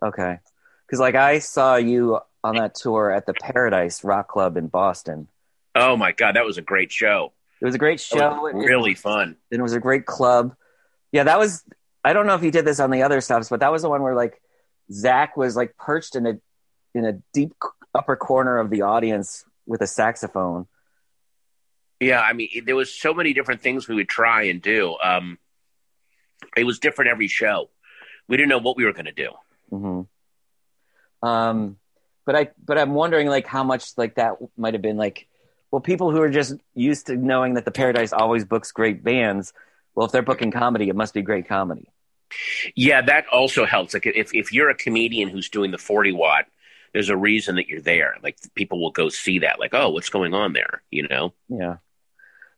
Okay, 0.02 0.40
because 0.86 1.00
like 1.00 1.16
I 1.16 1.40
saw 1.40 1.76
you 1.76 2.20
on 2.44 2.56
that 2.56 2.74
tour 2.74 3.12
at 3.12 3.26
the 3.26 3.34
Paradise 3.34 4.04
Rock 4.04 4.30
Club 4.30 4.58
in 4.58 4.68
Boston. 4.68 5.28
oh 5.76 5.98
my 5.98 6.14
god 6.14 6.36
that 6.36 6.46
was 6.46 6.58
a 6.58 6.62
great 6.62 6.92
show 6.92 7.34
It 7.62 7.66
was 7.66 7.76
a 7.76 7.78
great 7.80 8.00
show. 8.00 8.42
was 8.42 8.54
It- 8.54 8.58
really 8.58 8.94
fun 8.96 9.36
and 9.52 9.60
it 9.60 9.62
was 9.62 9.74
a 9.74 9.80
great 9.80 10.06
club. 10.06 10.56
Yeah, 11.12 11.24
that 11.24 11.40
was. 11.40 11.64
I 12.04 12.14
don't 12.14 12.26
know 12.28 12.36
if 12.36 12.44
you 12.44 12.52
did 12.52 12.66
this 12.66 12.80
on 12.80 12.92
the 12.92 13.04
other 13.04 13.20
stops, 13.22 13.50
but 13.50 13.60
that 13.62 13.72
was 13.72 13.82
the 13.82 13.90
one 13.90 14.02
where 14.02 14.16
like 14.16 14.42
Zach 14.92 15.36
was 15.36 15.56
like 15.56 15.76
perched 15.78 16.16
in 16.16 16.26
a 16.28 16.40
in 16.94 17.06
a 17.06 17.14
deep 17.34 17.54
upper 17.94 18.16
corner 18.16 18.58
of 18.60 18.70
the 18.70 18.84
audience 18.84 19.44
with 19.66 19.82
a 19.82 19.88
saxophone. 19.88 20.68
Yeah, 22.00 22.22
I 22.22 22.34
mean, 22.34 22.50
there 22.66 22.76
was 22.76 22.94
so 22.94 23.14
many 23.14 23.34
different 23.34 23.62
things 23.62 23.88
we 23.88 23.96
would 23.96 24.08
try 24.10 24.44
and 24.44 24.62
do. 24.62 24.96
Um, 25.04 25.40
it 26.56 26.64
was 26.64 26.78
different 26.80 27.10
every 27.10 27.28
show. 27.28 27.70
We 28.28 28.38
didn't 28.38 28.50
know 28.50 28.60
what 28.60 28.78
we 28.78 28.86
were 28.86 28.94
going 28.94 29.06
to 29.06 29.12
do. 29.12 29.32
hmm 29.70 30.02
Um, 31.28 31.78
but 32.26 32.36
I 32.36 32.52
but 32.64 32.78
I'm 32.78 32.94
wondering 32.94 33.28
like 33.28 33.48
how 33.48 33.64
much 33.64 33.98
like 33.98 34.16
that 34.16 34.34
might 34.58 34.74
have 34.74 34.82
been 34.84 34.98
like. 34.98 35.28
Well, 35.72 35.82
people 35.82 36.12
who 36.12 36.22
are 36.22 36.30
just 36.30 36.56
used 36.76 37.08
to 37.08 37.16
knowing 37.16 37.56
that 37.56 37.66
the 37.66 37.72
Paradise 37.72 38.14
always 38.14 38.46
books 38.46 38.72
great 38.72 39.04
bands. 39.04 39.54
Well, 39.96 40.06
if 40.06 40.12
they're 40.12 40.22
booking 40.22 40.52
comedy, 40.52 40.90
it 40.90 40.96
must 40.96 41.14
be 41.14 41.22
great 41.22 41.48
comedy. 41.48 41.92
Yeah, 42.76 43.02
that 43.02 43.26
also 43.32 43.66
helps. 43.66 43.94
Like 43.94 44.06
if 44.06 44.34
if 44.34 44.52
you're 44.52 44.70
a 44.70 44.76
comedian 44.76 45.30
who's 45.30 45.50
doing 45.50 45.72
the 45.72 45.78
forty 45.78 46.12
watt, 46.12 46.46
there's 46.94 47.10
a 47.10 47.18
reason 47.18 47.56
that 47.56 47.68
you're 47.68 47.82
there. 47.82 48.16
Like 48.24 48.38
people 48.56 48.82
will 48.82 48.92
go 48.92 49.10
see 49.10 49.40
that. 49.40 49.60
Like, 49.60 49.74
oh, 49.74 49.90
what's 49.90 50.10
going 50.10 50.34
on 50.34 50.54
there? 50.54 50.82
You 50.92 51.08
know? 51.08 51.34
Yeah. 51.50 51.78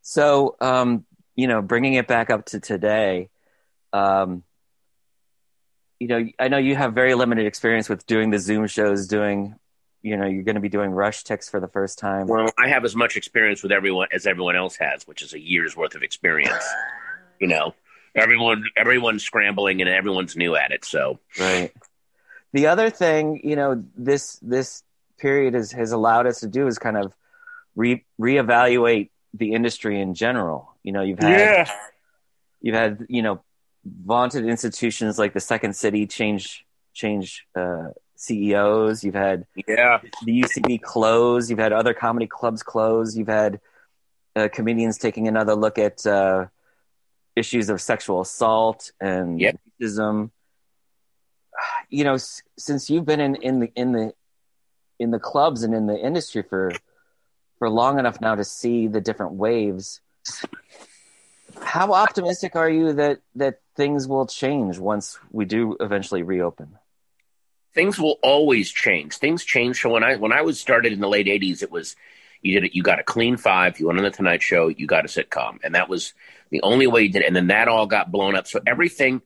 So, 0.01 0.55
um, 0.61 1.05
you 1.35 1.47
know, 1.47 1.61
bringing 1.61 1.93
it 1.93 2.07
back 2.07 2.29
up 2.29 2.45
to 2.47 2.59
today, 2.59 3.29
um, 3.93 4.43
you 5.99 6.07
know, 6.07 6.27
I 6.39 6.47
know 6.47 6.57
you 6.57 6.75
have 6.75 6.93
very 6.93 7.13
limited 7.15 7.45
experience 7.45 7.89
with 7.89 8.05
doing 8.05 8.29
the 8.29 8.39
Zoom 8.39 8.67
shows, 8.67 9.07
doing, 9.07 9.55
you 10.01 10.17
know, 10.17 10.25
you're 10.25 10.43
going 10.43 10.55
to 10.55 10.61
be 10.61 10.69
doing 10.69 10.91
RushTix 10.91 11.49
for 11.49 11.59
the 11.59 11.67
first 11.67 11.99
time. 11.99 12.27
Well, 12.27 12.49
I 12.57 12.69
have 12.69 12.85
as 12.85 12.95
much 12.95 13.17
experience 13.17 13.61
with 13.63 13.71
everyone 13.71 14.07
as 14.13 14.25
everyone 14.25 14.55
else 14.55 14.77
has, 14.77 15.05
which 15.07 15.21
is 15.21 15.33
a 15.33 15.39
year's 15.39 15.75
worth 15.75 15.95
of 15.95 16.03
experience. 16.03 16.63
you 17.39 17.47
know, 17.47 17.73
everyone 18.15 18.65
everyone's 18.75 19.23
scrambling 19.23 19.81
and 19.81 19.89
everyone's 19.89 20.35
new 20.35 20.55
at 20.55 20.71
it. 20.71 20.85
So 20.85 21.19
Right. 21.39 21.71
The 22.51 22.67
other 22.67 22.89
thing, 22.89 23.41
you 23.43 23.55
know, 23.55 23.83
this 23.95 24.39
this 24.41 24.83
period 25.19 25.53
has 25.53 25.71
has 25.71 25.91
allowed 25.91 26.27
us 26.27 26.39
to 26.39 26.47
do 26.47 26.67
is 26.67 26.79
kind 26.79 26.97
of 26.97 27.13
re 27.75 28.03
reevaluate 28.19 29.09
the 29.33 29.53
industry 29.53 30.01
in 30.01 30.13
general. 30.15 30.73
You 30.81 30.93
know, 30.93 31.01
you've 31.01 31.19
had 31.19 31.39
yeah. 31.39 31.71
you've 32.61 32.75
had 32.75 33.05
you 33.09 33.21
know 33.21 33.41
vaunted 33.85 34.45
institutions 34.45 35.19
like 35.19 35.33
the 35.33 35.39
Second 35.39 35.75
City 35.75 36.07
change 36.07 36.65
change 36.93 37.45
uh, 37.55 37.89
CEOs. 38.19 39.03
You've 39.03 39.15
had 39.15 39.45
yeah, 39.67 39.99
the 40.25 40.41
UCB 40.43 40.81
close. 40.81 41.49
You've 41.49 41.59
had 41.59 41.71
other 41.73 41.93
comedy 41.93 42.27
clubs 42.27 42.61
close. 42.63 43.15
You've 43.17 43.27
had 43.29 43.59
uh, 44.35 44.49
comedians 44.51 44.97
taking 44.97 45.27
another 45.27 45.55
look 45.55 45.77
at 45.77 46.05
uh, 46.05 46.47
issues 47.35 47.69
of 47.69 47.81
sexual 47.81 48.21
assault 48.21 48.91
and 48.99 49.39
Yep. 49.39 49.55
racism. 49.81 50.31
You 51.89 52.03
know, 52.03 52.13
s- 52.13 52.43
since 52.57 52.89
you've 52.89 53.05
been 53.05 53.19
in, 53.19 53.35
in 53.35 53.59
the 53.59 53.71
in 53.75 53.91
the 53.93 54.13
in 54.99 55.09
the 55.11 55.19
clubs 55.19 55.63
and 55.63 55.73
in 55.73 55.87
the 55.87 55.97
industry 55.97 56.43
for 56.43 56.71
for 57.57 57.67
long 57.69 57.97
enough 57.99 58.21
now 58.21 58.35
to 58.35 58.43
see 58.43 58.87
the 58.87 59.01
different 59.01 59.33
waves, 59.33 59.99
how 61.61 61.91
optimistic 61.93 62.55
are 62.55 62.69
you 62.69 62.93
that 62.93 63.21
that 63.35 63.61
things 63.75 64.07
will 64.07 64.27
change 64.27 64.77
once 64.77 65.17
we 65.31 65.45
do 65.45 65.75
eventually 65.79 66.21
reopen? 66.21 66.77
Things 67.73 67.99
will 67.99 68.19
always 68.23 68.71
change. 68.71 69.17
Things 69.17 69.43
change. 69.43 69.81
So 69.81 69.89
when 69.89 70.03
I 70.03 70.15
when 70.15 70.31
I 70.31 70.41
was 70.41 70.59
started 70.59 70.93
in 70.93 70.99
the 70.99 71.07
late 71.07 71.27
'80s, 71.27 71.63
it 71.63 71.71
was 71.71 71.95
you 72.41 72.53
did 72.53 72.65
it. 72.65 72.75
You 72.75 72.83
got 72.83 72.99
a 72.99 73.03
clean 73.03 73.37
five. 73.37 73.79
You 73.79 73.87
went 73.87 73.99
on 73.99 74.05
the 74.05 74.11
Tonight 74.11 74.41
Show. 74.41 74.67
You 74.69 74.87
got 74.87 75.05
a 75.05 75.07
sitcom, 75.07 75.59
and 75.63 75.75
that 75.75 75.89
was 75.89 76.13
the 76.51 76.61
only 76.61 76.87
way 76.87 77.03
you 77.03 77.11
did. 77.11 77.23
it. 77.23 77.27
And 77.27 77.35
then 77.35 77.47
that 77.47 77.67
all 77.67 77.85
got 77.85 78.11
blown 78.11 78.35
up. 78.35 78.47
So 78.47 78.59
everything, 78.65 79.21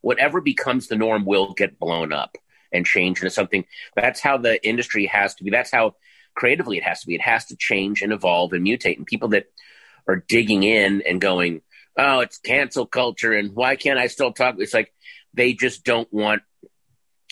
whatever 0.00 0.40
becomes 0.40 0.88
the 0.88 0.96
norm, 0.96 1.24
will 1.24 1.52
get 1.52 1.78
blown 1.78 2.12
up 2.12 2.36
and 2.72 2.86
change 2.86 3.18
into 3.18 3.30
something. 3.30 3.64
That's 3.94 4.20
how 4.20 4.38
the 4.38 4.64
industry 4.66 5.06
has 5.06 5.34
to 5.36 5.44
be. 5.44 5.50
That's 5.50 5.70
how 5.70 5.96
creatively 6.34 6.78
it 6.78 6.84
has 6.84 7.00
to 7.00 7.06
be. 7.06 7.14
It 7.14 7.22
has 7.22 7.46
to 7.46 7.56
change 7.56 8.02
and 8.02 8.12
evolve 8.12 8.52
and 8.52 8.64
mutate. 8.64 8.96
And 8.96 9.06
people 9.06 9.28
that 9.30 9.46
are 10.06 10.16
digging 10.28 10.62
in 10.62 11.02
and 11.02 11.20
going, 11.20 11.62
"Oh, 11.96 12.20
it's 12.20 12.38
cancel 12.38 12.86
culture," 12.86 13.32
and 13.32 13.54
why 13.54 13.76
can't 13.76 13.98
I 13.98 14.06
still 14.06 14.32
talk? 14.32 14.56
It's 14.58 14.74
like 14.74 14.92
they 15.34 15.52
just 15.52 15.84
don't 15.84 16.10
want 16.12 16.42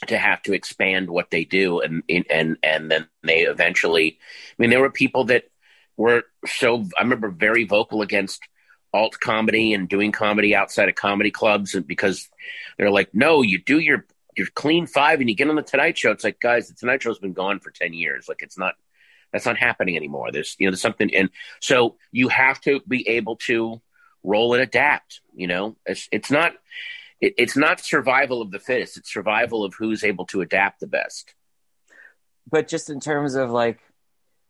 to 0.07 0.19
have 0.19 0.43
to 0.43 0.53
expand 0.53 1.09
what 1.09 1.31
they 1.31 1.45
do 1.45 1.81
and 1.81 2.03
and 2.09 2.59
and 2.63 2.91
then 2.91 3.09
they 3.23 3.43
eventually 3.43 4.19
I 4.19 4.55
mean 4.63 4.71
there 4.71 4.81
were 4.81 4.91
people 4.91 5.25
that 5.25 5.45
were 5.97 6.25
so 6.47 6.85
I 6.99 7.03
remember 7.03 7.31
very 7.31 7.65
vocal 7.65 8.03
against 8.03 8.43
alt 8.93 9.19
comedy 9.21 9.73
and 9.73 9.89
doing 9.89 10.13
comedy 10.13 10.55
outside 10.55 10.89
of 10.89 10.95
comedy 10.95 11.31
clubs 11.31 11.75
and 11.75 11.87
because 11.87 12.29
they're 12.77 12.91
like 12.91 13.15
no 13.15 13.43
you 13.43 13.59
do 13.59 13.79
your 13.79 14.05
your 14.37 14.49
clean 14.55 14.87
five 14.87 15.21
and 15.21 15.29
you 15.29 15.37
get 15.37 15.49
on 15.49 15.57
the 15.57 15.63
tonight 15.63 15.97
show. 15.97 16.11
It's 16.11 16.25
like 16.25 16.41
guys 16.41 16.69
the 16.69 16.75
tonight 16.75 17.03
show's 17.03 17.19
been 17.19 17.33
gone 17.33 17.61
for 17.61 17.71
10 17.71 17.93
years. 17.93 18.29
Like 18.29 18.43
it's 18.43 18.59
not 18.59 18.75
that's 19.33 19.47
not 19.47 19.57
happening 19.57 19.97
anymore. 19.97 20.33
There's 20.33 20.57
you 20.59 20.67
know 20.67 20.73
there's 20.73 20.81
something 20.81 21.15
and 21.15 21.31
so 21.61 21.97
you 22.13 22.29
have 22.29 22.61
to 22.63 22.81
be 22.87 23.09
able 23.09 23.37
to 23.47 23.81
roll 24.23 24.55
and 24.55 24.63
adapt 24.63 25.21
you 25.35 25.47
know? 25.47 25.77
It's 25.87 26.09
it's 26.13 26.31
not 26.31 26.53
it, 27.21 27.35
it's 27.39 27.57
not 27.57 27.81
survival 27.81 28.43
of 28.43 28.51
the 28.51 28.59
fittest. 28.59 28.97
It's 28.97 29.13
survival 29.13 29.65
of 29.65 29.75
who's 29.75 30.03
able 30.05 30.27
to 30.27 30.41
adapt 30.41 30.81
the 30.81 30.87
best. 30.87 31.35
but 32.51 32.69
just 32.69 32.91
in 32.91 33.01
terms 33.01 33.35
of 33.35 33.51
like 33.51 33.81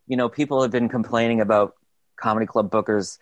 you 0.06 0.16
know 0.16 0.28
people 0.28 0.62
have 0.62 0.70
been 0.70 0.88
complaining 0.88 1.40
about 1.40 1.74
comedy 2.16 2.46
club 2.46 2.70
bookers 2.70 3.18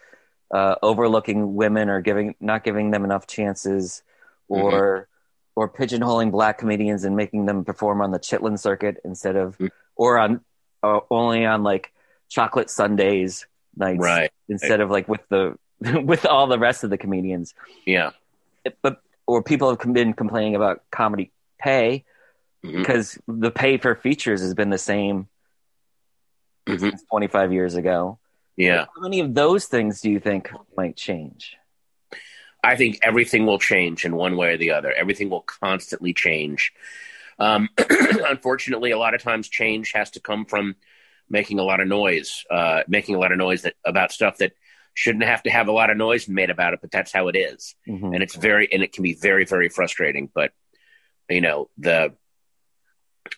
uh, 0.55 0.75
overlooking 0.83 1.55
women 1.55 1.89
or 1.89 2.01
giving 2.01 2.35
not 2.41 2.65
giving 2.65 2.91
them 2.91 3.05
enough 3.05 3.27
chances 3.27 4.03
or 4.49 5.09
or 5.55 5.69
pigeonholing 5.69 6.31
black 6.31 6.59
comedians 6.59 7.05
and 7.05 7.15
making 7.17 7.47
them 7.47 7.65
perform 7.65 8.01
on 8.01 8.11
the 8.11 8.19
chitlin 8.19 8.59
circuit 8.59 8.97
instead 9.05 9.37
of 9.37 9.57
Mhm. 9.59 9.71
or 9.97 10.19
on 10.19 10.41
uh, 10.83 11.01
only 11.11 11.45
on 11.47 11.63
like 11.63 11.93
chocolate 12.29 12.71
sundays 12.71 13.47
nights 13.77 14.01
Right. 14.01 14.31
instead 14.49 14.81
of 14.81 14.91
like 14.91 15.07
with 15.09 15.27
the 15.29 15.57
with 16.05 16.25
all 16.27 16.47
the 16.47 16.59
rest 16.59 16.85
of 16.85 16.91
the 16.91 16.99
comedians 16.99 17.55
Yeah. 17.87 18.11
but 18.83 19.01
or 19.27 19.43
people 19.43 19.71
have 19.71 19.93
been 19.93 20.13
complaining 20.13 20.55
about 20.55 20.83
comedy 20.91 21.33
pay 21.59 22.05
Mhm. 22.65 22.79
because 22.79 23.19
the 23.27 23.51
pay 23.51 23.77
for 23.77 23.95
features 23.95 24.41
has 24.41 24.55
been 24.55 24.71
the 24.71 24.79
same 24.79 25.29
Mhm. 26.67 26.81
since 26.81 27.05
25 27.11 27.53
years 27.53 27.75
ago. 27.75 28.19
Yeah. 28.57 28.87
How 28.95 29.03
many 29.03 29.21
of 29.21 29.35
those 29.35 29.67
things 29.67 30.01
do 30.01 30.11
you 30.11 30.21
think 30.21 30.51
might 30.77 30.97
change? 30.97 31.57
I 32.63 32.77
think 32.77 33.01
everything 33.03 33.47
will 33.47 33.59
change 33.59 34.05
in 34.05 34.15
one 34.15 34.37
way 34.37 34.53
or 34.53 34.57
the 34.57 34.71
other. 34.71 34.93
Everything 34.93 35.31
will 35.31 35.41
constantly 35.41 36.13
change. 36.13 36.73
Um, 37.39 37.69
unfortunately, 37.79 38.93
a 38.93 38.99
lot 38.99 39.15
of 39.15 39.23
times 39.23 39.49
change 39.49 39.93
has 39.93 40.11
to 40.13 40.21
come 40.21 40.45
from 40.45 40.77
making 41.29 41.59
a 41.59 41.65
lot 41.65 41.81
of 41.81 41.89
noise, 41.89 42.45
uh, 42.51 42.83
making 42.87 43.17
a 43.17 43.19
lot 43.19 43.33
of 43.33 43.39
noise 43.39 43.63
that 43.63 43.75
about 43.85 44.13
stuff 44.13 44.37
that 44.37 44.53
shouldn't 44.95 45.25
have 45.25 45.43
to 45.45 45.51
have 45.51 45.69
a 45.69 45.73
lot 45.73 45.91
of 45.91 45.97
noise 45.97 46.29
made 46.29 46.51
about 46.51 46.75
it, 46.75 46.81
but 46.81 46.91
that's 46.91 47.13
how 47.13 47.29
it 47.29 47.37
is. 47.37 47.75
Mm-hmm. 47.89 48.15
and 48.15 48.23
it's 48.23 48.35
very 48.35 48.69
and 48.73 48.83
it 48.83 48.93
can 48.93 49.03
be 49.03 49.15
very 49.15 49.45
very 49.45 49.69
frustrating. 49.69 50.29
But 50.33 50.53
you 51.29 51.41
know 51.41 51.71
the 51.79 52.15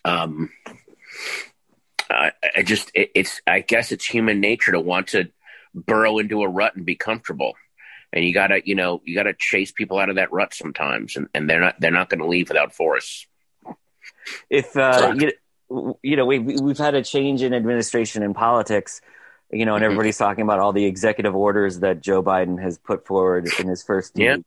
um, 0.03 0.49
I, 2.09 2.31
I 2.55 2.63
just 2.63 2.91
it, 2.93 3.11
it's 3.15 3.41
I 3.47 3.61
guess 3.61 3.91
it's 3.91 4.05
human 4.05 4.39
nature 4.39 4.71
to 4.71 4.79
want 4.79 5.09
to 5.09 5.29
burrow 5.73 6.19
into 6.19 6.41
a 6.41 6.47
rut 6.47 6.75
and 6.75 6.85
be 6.85 6.95
comfortable 6.95 7.53
and 8.13 8.23
you 8.23 8.33
gotta 8.33 8.61
you 8.65 8.75
know 8.75 9.01
you 9.03 9.13
gotta 9.13 9.33
chase 9.37 9.71
people 9.71 9.99
out 9.99 10.09
of 10.09 10.15
that 10.15 10.31
rut 10.31 10.53
sometimes 10.53 11.15
and, 11.15 11.27
and 11.33 11.49
they're 11.49 11.59
not 11.59 11.75
they're 11.79 11.91
not 11.91 12.09
going 12.09 12.21
to 12.21 12.25
leave 12.25 12.47
without 12.47 12.73
force 12.73 13.27
if 14.49 14.75
uh, 14.77 15.13
you, 15.17 15.97
you 16.01 16.15
know 16.15 16.25
we 16.25 16.39
we've 16.39 16.77
had 16.77 16.95
a 16.95 17.03
change 17.03 17.43
in 17.43 17.53
administration 17.53 18.23
in 18.23 18.33
politics 18.33 19.01
you 19.51 19.65
know 19.65 19.75
and 19.75 19.81
mm-hmm. 19.81 19.85
everybody's 19.85 20.17
talking 20.17 20.43
about 20.43 20.59
all 20.59 20.73
the 20.73 20.85
executive 20.85 21.35
orders 21.35 21.79
that 21.79 22.01
joe 22.01 22.23
biden 22.23 22.61
has 22.61 22.77
put 22.77 23.05
forward 23.05 23.47
in 23.59 23.67
his 23.67 23.83
first 23.83 24.13
yeah. 24.15 24.37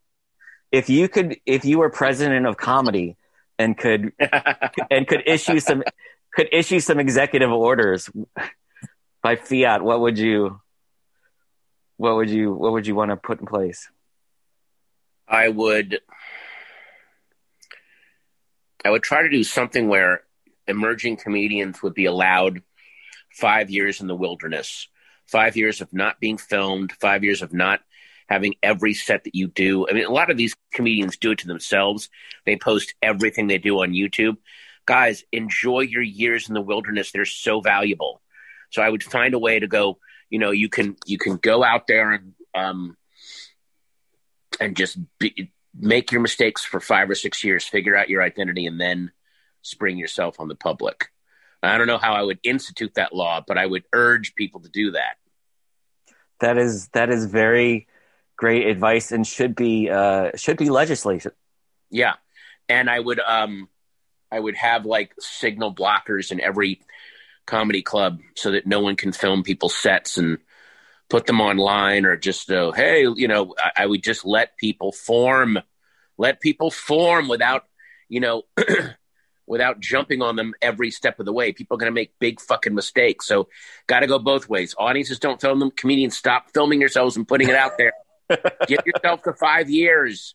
if 0.73 0.89
you 0.89 1.09
could 1.09 1.37
if 1.47 1.65
you 1.65 1.79
were 1.79 1.91
president 1.91 2.47
of 2.47 2.57
comedy 2.57 3.17
and 3.59 3.77
could 3.77 4.13
and 4.91 5.07
could 5.07 5.23
issue 5.27 5.61
some 5.61 5.83
could 6.35 6.49
issue 6.53 6.81
some 6.81 6.99
executive 6.99 7.51
orders 7.51 8.11
by 9.23 9.37
fiat 9.37 9.83
what 9.83 10.01
would 10.01 10.19
you 10.19 10.61
what 11.99 12.15
would 12.15 12.31
you 12.31 12.55
what 12.55 12.73
would 12.73 12.87
you 12.87 12.95
want 12.95 13.11
to 13.11 13.17
put 13.17 13.41
in 13.41 13.47
place? 13.47 13.91
I 15.27 15.49
would 15.49 16.01
I 18.85 18.91
would 18.91 19.03
try 19.03 19.23
to 19.23 19.29
do 19.29 19.45
something 19.45 19.89
where 19.89 20.23
emerging 20.67 21.17
comedians 21.19 21.83
would 21.83 21.95
be 21.95 22.07
allowed 22.07 22.63
five 23.39 23.71
years 23.71 24.01
in 24.01 24.07
the 24.07 24.17
wilderness, 24.17 24.89
five 25.27 25.57
years 25.57 25.81
of 25.81 25.93
not 25.93 26.21
being 26.21 26.39
filmed, 26.39 26.93
five 27.01 27.25
years 27.25 27.43
of 27.43 27.53
not 27.53 27.81
having 28.29 28.55
every 28.63 28.95
set 28.95 29.25
that 29.25 29.35
you 29.35 29.47
do. 29.47 29.89
I 29.89 29.93
mean, 29.93 30.05
a 30.05 30.13
lot 30.13 30.31
of 30.31 30.37
these 30.37 30.55
comedians 30.73 31.17
do 31.17 31.31
it 31.31 31.39
to 31.39 31.47
themselves. 31.47 32.11
They 32.45 32.57
post 32.57 32.95
everything 33.03 33.47
they 33.47 33.59
do 33.59 33.81
on 33.81 33.93
YouTube. 33.93 34.37
Guys, 34.87 35.25
enjoy 35.33 35.81
your 35.81 36.03
years 36.03 36.49
in 36.49 36.55
the 36.55 36.61
wilderness. 36.61 37.11
They're 37.11 37.25
so 37.25 37.61
valuable. 37.61 38.21
So 38.71 38.83
I 38.83 38.89
would 38.89 39.03
find 39.03 39.35
a 39.35 39.39
way 39.39 39.59
to 39.59 39.67
go 39.67 39.99
you 40.31 40.39
know 40.39 40.51
you 40.51 40.69
can 40.69 40.97
you 41.07 41.19
can 41.19 41.37
go 41.37 41.65
out 41.65 41.87
there 41.87 42.13
and 42.13 42.35
um, 42.55 42.97
and 44.61 44.77
just 44.77 44.99
be, 45.19 45.53
make 45.75 46.13
your 46.13 46.21
mistakes 46.21 46.65
for 46.65 46.81
five 46.81 47.09
or 47.09 47.15
six 47.15 47.45
years, 47.45 47.65
figure 47.65 47.97
out 47.97 48.09
your 48.09 48.23
identity, 48.23 48.67
and 48.67 48.81
then 48.81 49.13
spring 49.63 49.99
yourself 49.99 50.41
on 50.41 50.49
the 50.49 50.55
public. 50.55 51.09
I 51.63 51.79
don't 51.79 51.87
know 51.87 51.99
how 51.99 52.15
I 52.15 52.23
would 52.23 52.39
institute 52.45 52.95
that 52.95 53.15
law, 53.15 53.43
but 53.47 53.59
I 53.59 53.67
would 53.67 53.85
urge 53.93 54.35
people 54.35 54.61
to 54.61 54.69
do 54.69 54.93
that. 54.93 55.17
That 56.41 56.57
is 56.57 56.89
that 56.89 57.11
is 57.11 57.27
very 57.27 57.89
great 58.37 58.67
advice 58.67 59.11
and 59.11 59.27
should 59.27 59.55
be 59.57 59.91
uh, 59.91 60.31
should 60.37 60.57
be 60.57 60.71
legislation. 60.71 61.33
Yeah, 61.91 62.15
and 62.69 62.89
I 62.89 63.01
would 63.01 63.21
um, 63.21 63.69
I 64.31 64.39
would 64.39 64.57
have 64.57 64.87
like 64.87 65.15
signal 65.19 65.75
blockers 65.75 66.31
in 66.31 66.41
every 66.41 66.81
comedy 67.47 67.83
club 67.83 68.21
so 68.37 68.53
that 68.53 68.67
no 68.67 68.81
one 68.81 68.95
can 68.95 69.11
film 69.11 69.43
people's 69.43 69.77
sets 69.77 70.19
and 70.19 70.39
put 71.09 71.27
them 71.27 71.41
online 71.41 72.05
or 72.05 72.17
just 72.17 72.51
uh, 72.51 72.71
hey 72.73 73.07
you 73.17 73.27
know 73.27 73.55
I, 73.59 73.85
I, 73.85 73.87
would 73.87 74.03
just 74.03 74.27
let 74.27 74.59
people 74.59 74.93
form 74.93 75.59
let 76.19 76.41
people 76.41 76.71
form 76.71 77.27
without 77.27 77.65
you 78.11 78.21
know 78.21 78.43
without 79.49 79.81
jumping 79.81 80.23
on 80.23 80.37
them 80.37 80.55
every 80.63 80.91
step 80.91 81.19
of 81.19 81.27
the 81.27 81.33
way 81.33 81.53
people 81.53 81.77
are 81.77 81.79
going 81.79 81.91
to 81.91 81.95
make 81.95 82.13
big 82.19 82.41
fucking 82.41 82.75
mistakes 82.75 83.27
so 83.27 83.49
got 83.87 84.01
to 84.01 84.07
go 84.07 84.19
both 84.19 84.49
ways 84.49 84.75
audiences 84.79 85.19
don't 85.19 85.41
film 85.41 85.59
them 85.59 85.71
comedians 85.71 86.17
stop 86.17 86.51
filming 86.53 86.81
yourselves 86.81 87.17
and 87.17 87.27
putting 87.27 87.49
it 87.49 87.55
out 87.55 87.73
there 87.79 87.93
give 88.67 88.81
yourself 88.87 89.23
to 89.23 89.33
five 89.33 89.71
years 89.71 90.35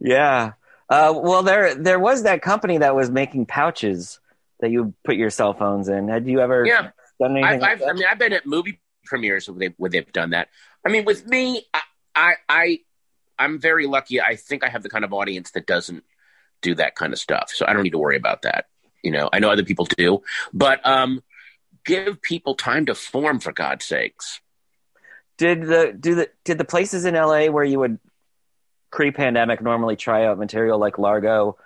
yeah 0.00 0.52
uh, 0.88 1.12
well 1.14 1.42
there 1.42 1.74
there 1.74 1.98
was 1.98 2.24
that 2.24 2.42
company 2.42 2.78
that 2.78 2.94
was 2.94 3.10
making 3.10 3.46
pouches 3.46 4.18
that 4.62 4.70
you 4.70 4.94
put 5.04 5.16
your 5.16 5.28
cell 5.28 5.52
phones 5.52 5.88
in. 5.88 6.08
Had 6.08 6.26
you 6.26 6.40
ever 6.40 6.64
yeah. 6.64 6.90
done 7.20 7.36
anything? 7.36 7.44
I've, 7.44 7.60
like 7.60 7.70
I've, 7.72 7.82
I 7.82 7.92
mean, 7.92 8.04
I've 8.10 8.18
been 8.18 8.32
at 8.32 8.46
movie 8.46 8.80
premieres 9.04 9.48
where 9.48 9.58
they've, 9.58 9.74
where 9.76 9.90
they've 9.90 10.12
done 10.12 10.30
that. 10.30 10.48
I 10.86 10.90
mean, 10.90 11.04
with 11.04 11.26
me, 11.26 11.66
I, 11.74 11.82
I, 12.14 12.34
I, 12.48 12.78
I'm 13.38 13.60
very 13.60 13.86
lucky. 13.86 14.20
I 14.20 14.36
think 14.36 14.64
I 14.64 14.68
have 14.68 14.82
the 14.82 14.88
kind 14.88 15.04
of 15.04 15.12
audience 15.12 15.50
that 15.50 15.66
doesn't 15.66 16.04
do 16.62 16.74
that 16.76 16.94
kind 16.94 17.12
of 17.12 17.18
stuff, 17.18 17.50
so 17.54 17.66
I 17.66 17.72
don't 17.72 17.82
need 17.82 17.90
to 17.90 17.98
worry 17.98 18.16
about 18.16 18.42
that. 18.42 18.66
You 19.02 19.10
know, 19.10 19.28
I 19.32 19.40
know 19.40 19.50
other 19.50 19.64
people 19.64 19.84
do, 19.84 20.22
but 20.52 20.84
um, 20.86 21.22
give 21.84 22.22
people 22.22 22.54
time 22.54 22.86
to 22.86 22.94
form, 22.94 23.40
for 23.40 23.52
God's 23.52 23.84
sakes. 23.84 24.40
Did 25.38 25.62
the 25.62 25.96
do 25.98 26.14
the 26.14 26.30
did 26.44 26.58
the 26.58 26.64
places 26.64 27.04
in 27.04 27.14
LA 27.14 27.46
where 27.46 27.64
you 27.64 27.78
would 27.80 27.98
pre-pandemic 28.92 29.62
normally 29.62 29.96
try 29.96 30.26
out 30.26 30.38
material 30.38 30.78
like 30.78 30.98
Largo 30.98 31.56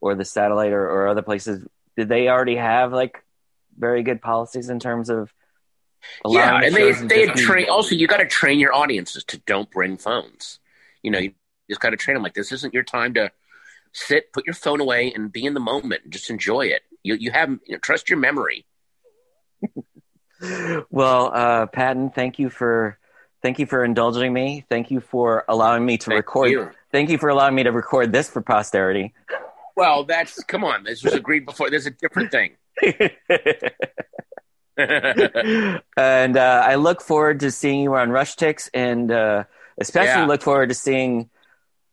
or 0.00 0.14
the 0.14 0.24
Satellite 0.24 0.72
or, 0.72 0.88
or 0.88 1.08
other 1.08 1.22
places 1.22 1.66
did 1.96 2.08
they 2.08 2.28
already 2.28 2.56
have 2.56 2.92
like 2.92 3.22
very 3.76 4.02
good 4.02 4.20
policies 4.20 4.68
in 4.68 4.78
terms 4.78 5.10
of 5.10 5.32
yeah 6.28 6.60
and 6.62 6.74
they 6.74 6.92
they 6.92 7.26
train 7.28 7.68
also 7.68 7.94
you 7.94 8.06
got 8.06 8.18
to 8.18 8.26
train 8.26 8.58
your 8.58 8.74
audiences 8.74 9.24
to 9.24 9.38
don't 9.46 9.70
bring 9.70 9.96
phones 9.96 10.58
you 11.02 11.10
know 11.10 11.18
you 11.18 11.32
just 11.68 11.80
got 11.80 11.90
to 11.90 11.96
train 11.96 12.14
them 12.14 12.22
like 12.22 12.34
this 12.34 12.52
isn't 12.52 12.74
your 12.74 12.82
time 12.82 13.14
to 13.14 13.30
sit 13.94 14.32
put 14.32 14.46
your 14.46 14.54
phone 14.54 14.80
away 14.80 15.12
and 15.12 15.32
be 15.32 15.44
in 15.44 15.54
the 15.54 15.60
moment 15.60 16.02
and 16.04 16.12
just 16.12 16.30
enjoy 16.30 16.62
it 16.62 16.82
you 17.02 17.14
you 17.14 17.30
have 17.30 17.50
you 17.66 17.74
know, 17.74 17.78
trust 17.78 18.08
your 18.08 18.18
memory 18.18 18.66
well 20.90 21.30
uh 21.32 21.66
patton 21.66 22.10
thank 22.10 22.38
you 22.38 22.50
for 22.50 22.98
thank 23.42 23.58
you 23.58 23.66
for 23.66 23.84
indulging 23.84 24.32
me 24.32 24.64
thank 24.68 24.90
you 24.90 25.00
for 25.00 25.44
allowing 25.48 25.86
me 25.86 25.96
to 25.96 26.06
thank 26.06 26.18
record 26.18 26.50
you. 26.50 26.70
thank 26.92 27.08
you 27.08 27.18
for 27.18 27.28
allowing 27.28 27.54
me 27.54 27.62
to 27.62 27.72
record 27.72 28.12
this 28.12 28.28
for 28.28 28.42
posterity 28.42 29.14
well, 29.76 30.04
that's 30.04 30.42
come 30.44 30.64
on. 30.64 30.84
This 30.84 31.02
was 31.02 31.14
agreed 31.14 31.46
before. 31.46 31.68
There's 31.70 31.86
a 31.86 31.90
different 31.90 32.30
thing. 32.30 32.56
and 35.96 36.36
uh, 36.36 36.62
I 36.64 36.74
look 36.76 37.00
forward 37.00 37.40
to 37.40 37.50
seeing 37.50 37.80
you 37.80 37.94
on 37.94 38.10
RushTix, 38.10 38.70
and 38.72 39.10
uh, 39.10 39.44
especially 39.78 40.22
yeah. 40.22 40.26
look 40.26 40.42
forward 40.42 40.68
to 40.68 40.74
seeing 40.74 41.28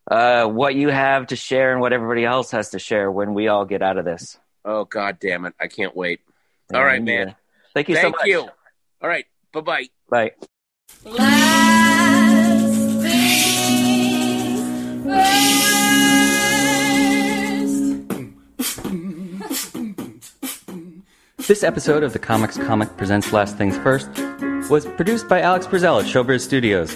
uh, 0.09 0.45
what 0.47 0.75
you 0.75 0.89
have 0.89 1.27
to 1.27 1.35
share 1.35 1.71
and 1.71 1.81
what 1.81 1.93
everybody 1.93 2.25
else 2.25 2.51
has 2.51 2.69
to 2.69 2.79
share 2.79 3.11
when 3.11 3.33
we 3.33 3.47
all 3.47 3.65
get 3.65 3.81
out 3.81 3.97
of 3.97 4.05
this. 4.05 4.37
Oh 4.63 4.85
God 4.85 5.19
damn 5.19 5.45
it! 5.45 5.53
I 5.59 5.67
can't 5.67 5.95
wait. 5.95 6.21
And, 6.69 6.77
all 6.77 6.85
right, 6.85 7.03
man. 7.03 7.35
thank 7.73 7.89
you 7.89 7.95
thank 7.95 8.15
so 8.15 8.19
much. 8.19 8.27
you. 8.27 8.47
All 9.01 9.09
right. 9.09 9.25
Bye-bye. 9.53 9.87
Bye. 10.09 10.31
This 21.47 21.63
episode 21.63 22.03
of 22.03 22.13
the 22.13 22.19
Comics 22.19 22.57
Comic 22.57 22.95
Presents 22.95 23.33
Last 23.33 23.57
Things 23.57 23.77
First 23.79 24.09
was 24.69 24.85
produced 24.85 25.27
by 25.27 25.41
Alex 25.41 25.67
Brazell 25.67 25.99
at 25.99 26.05
Showbiz 26.05 26.41
Studios. 26.41 26.95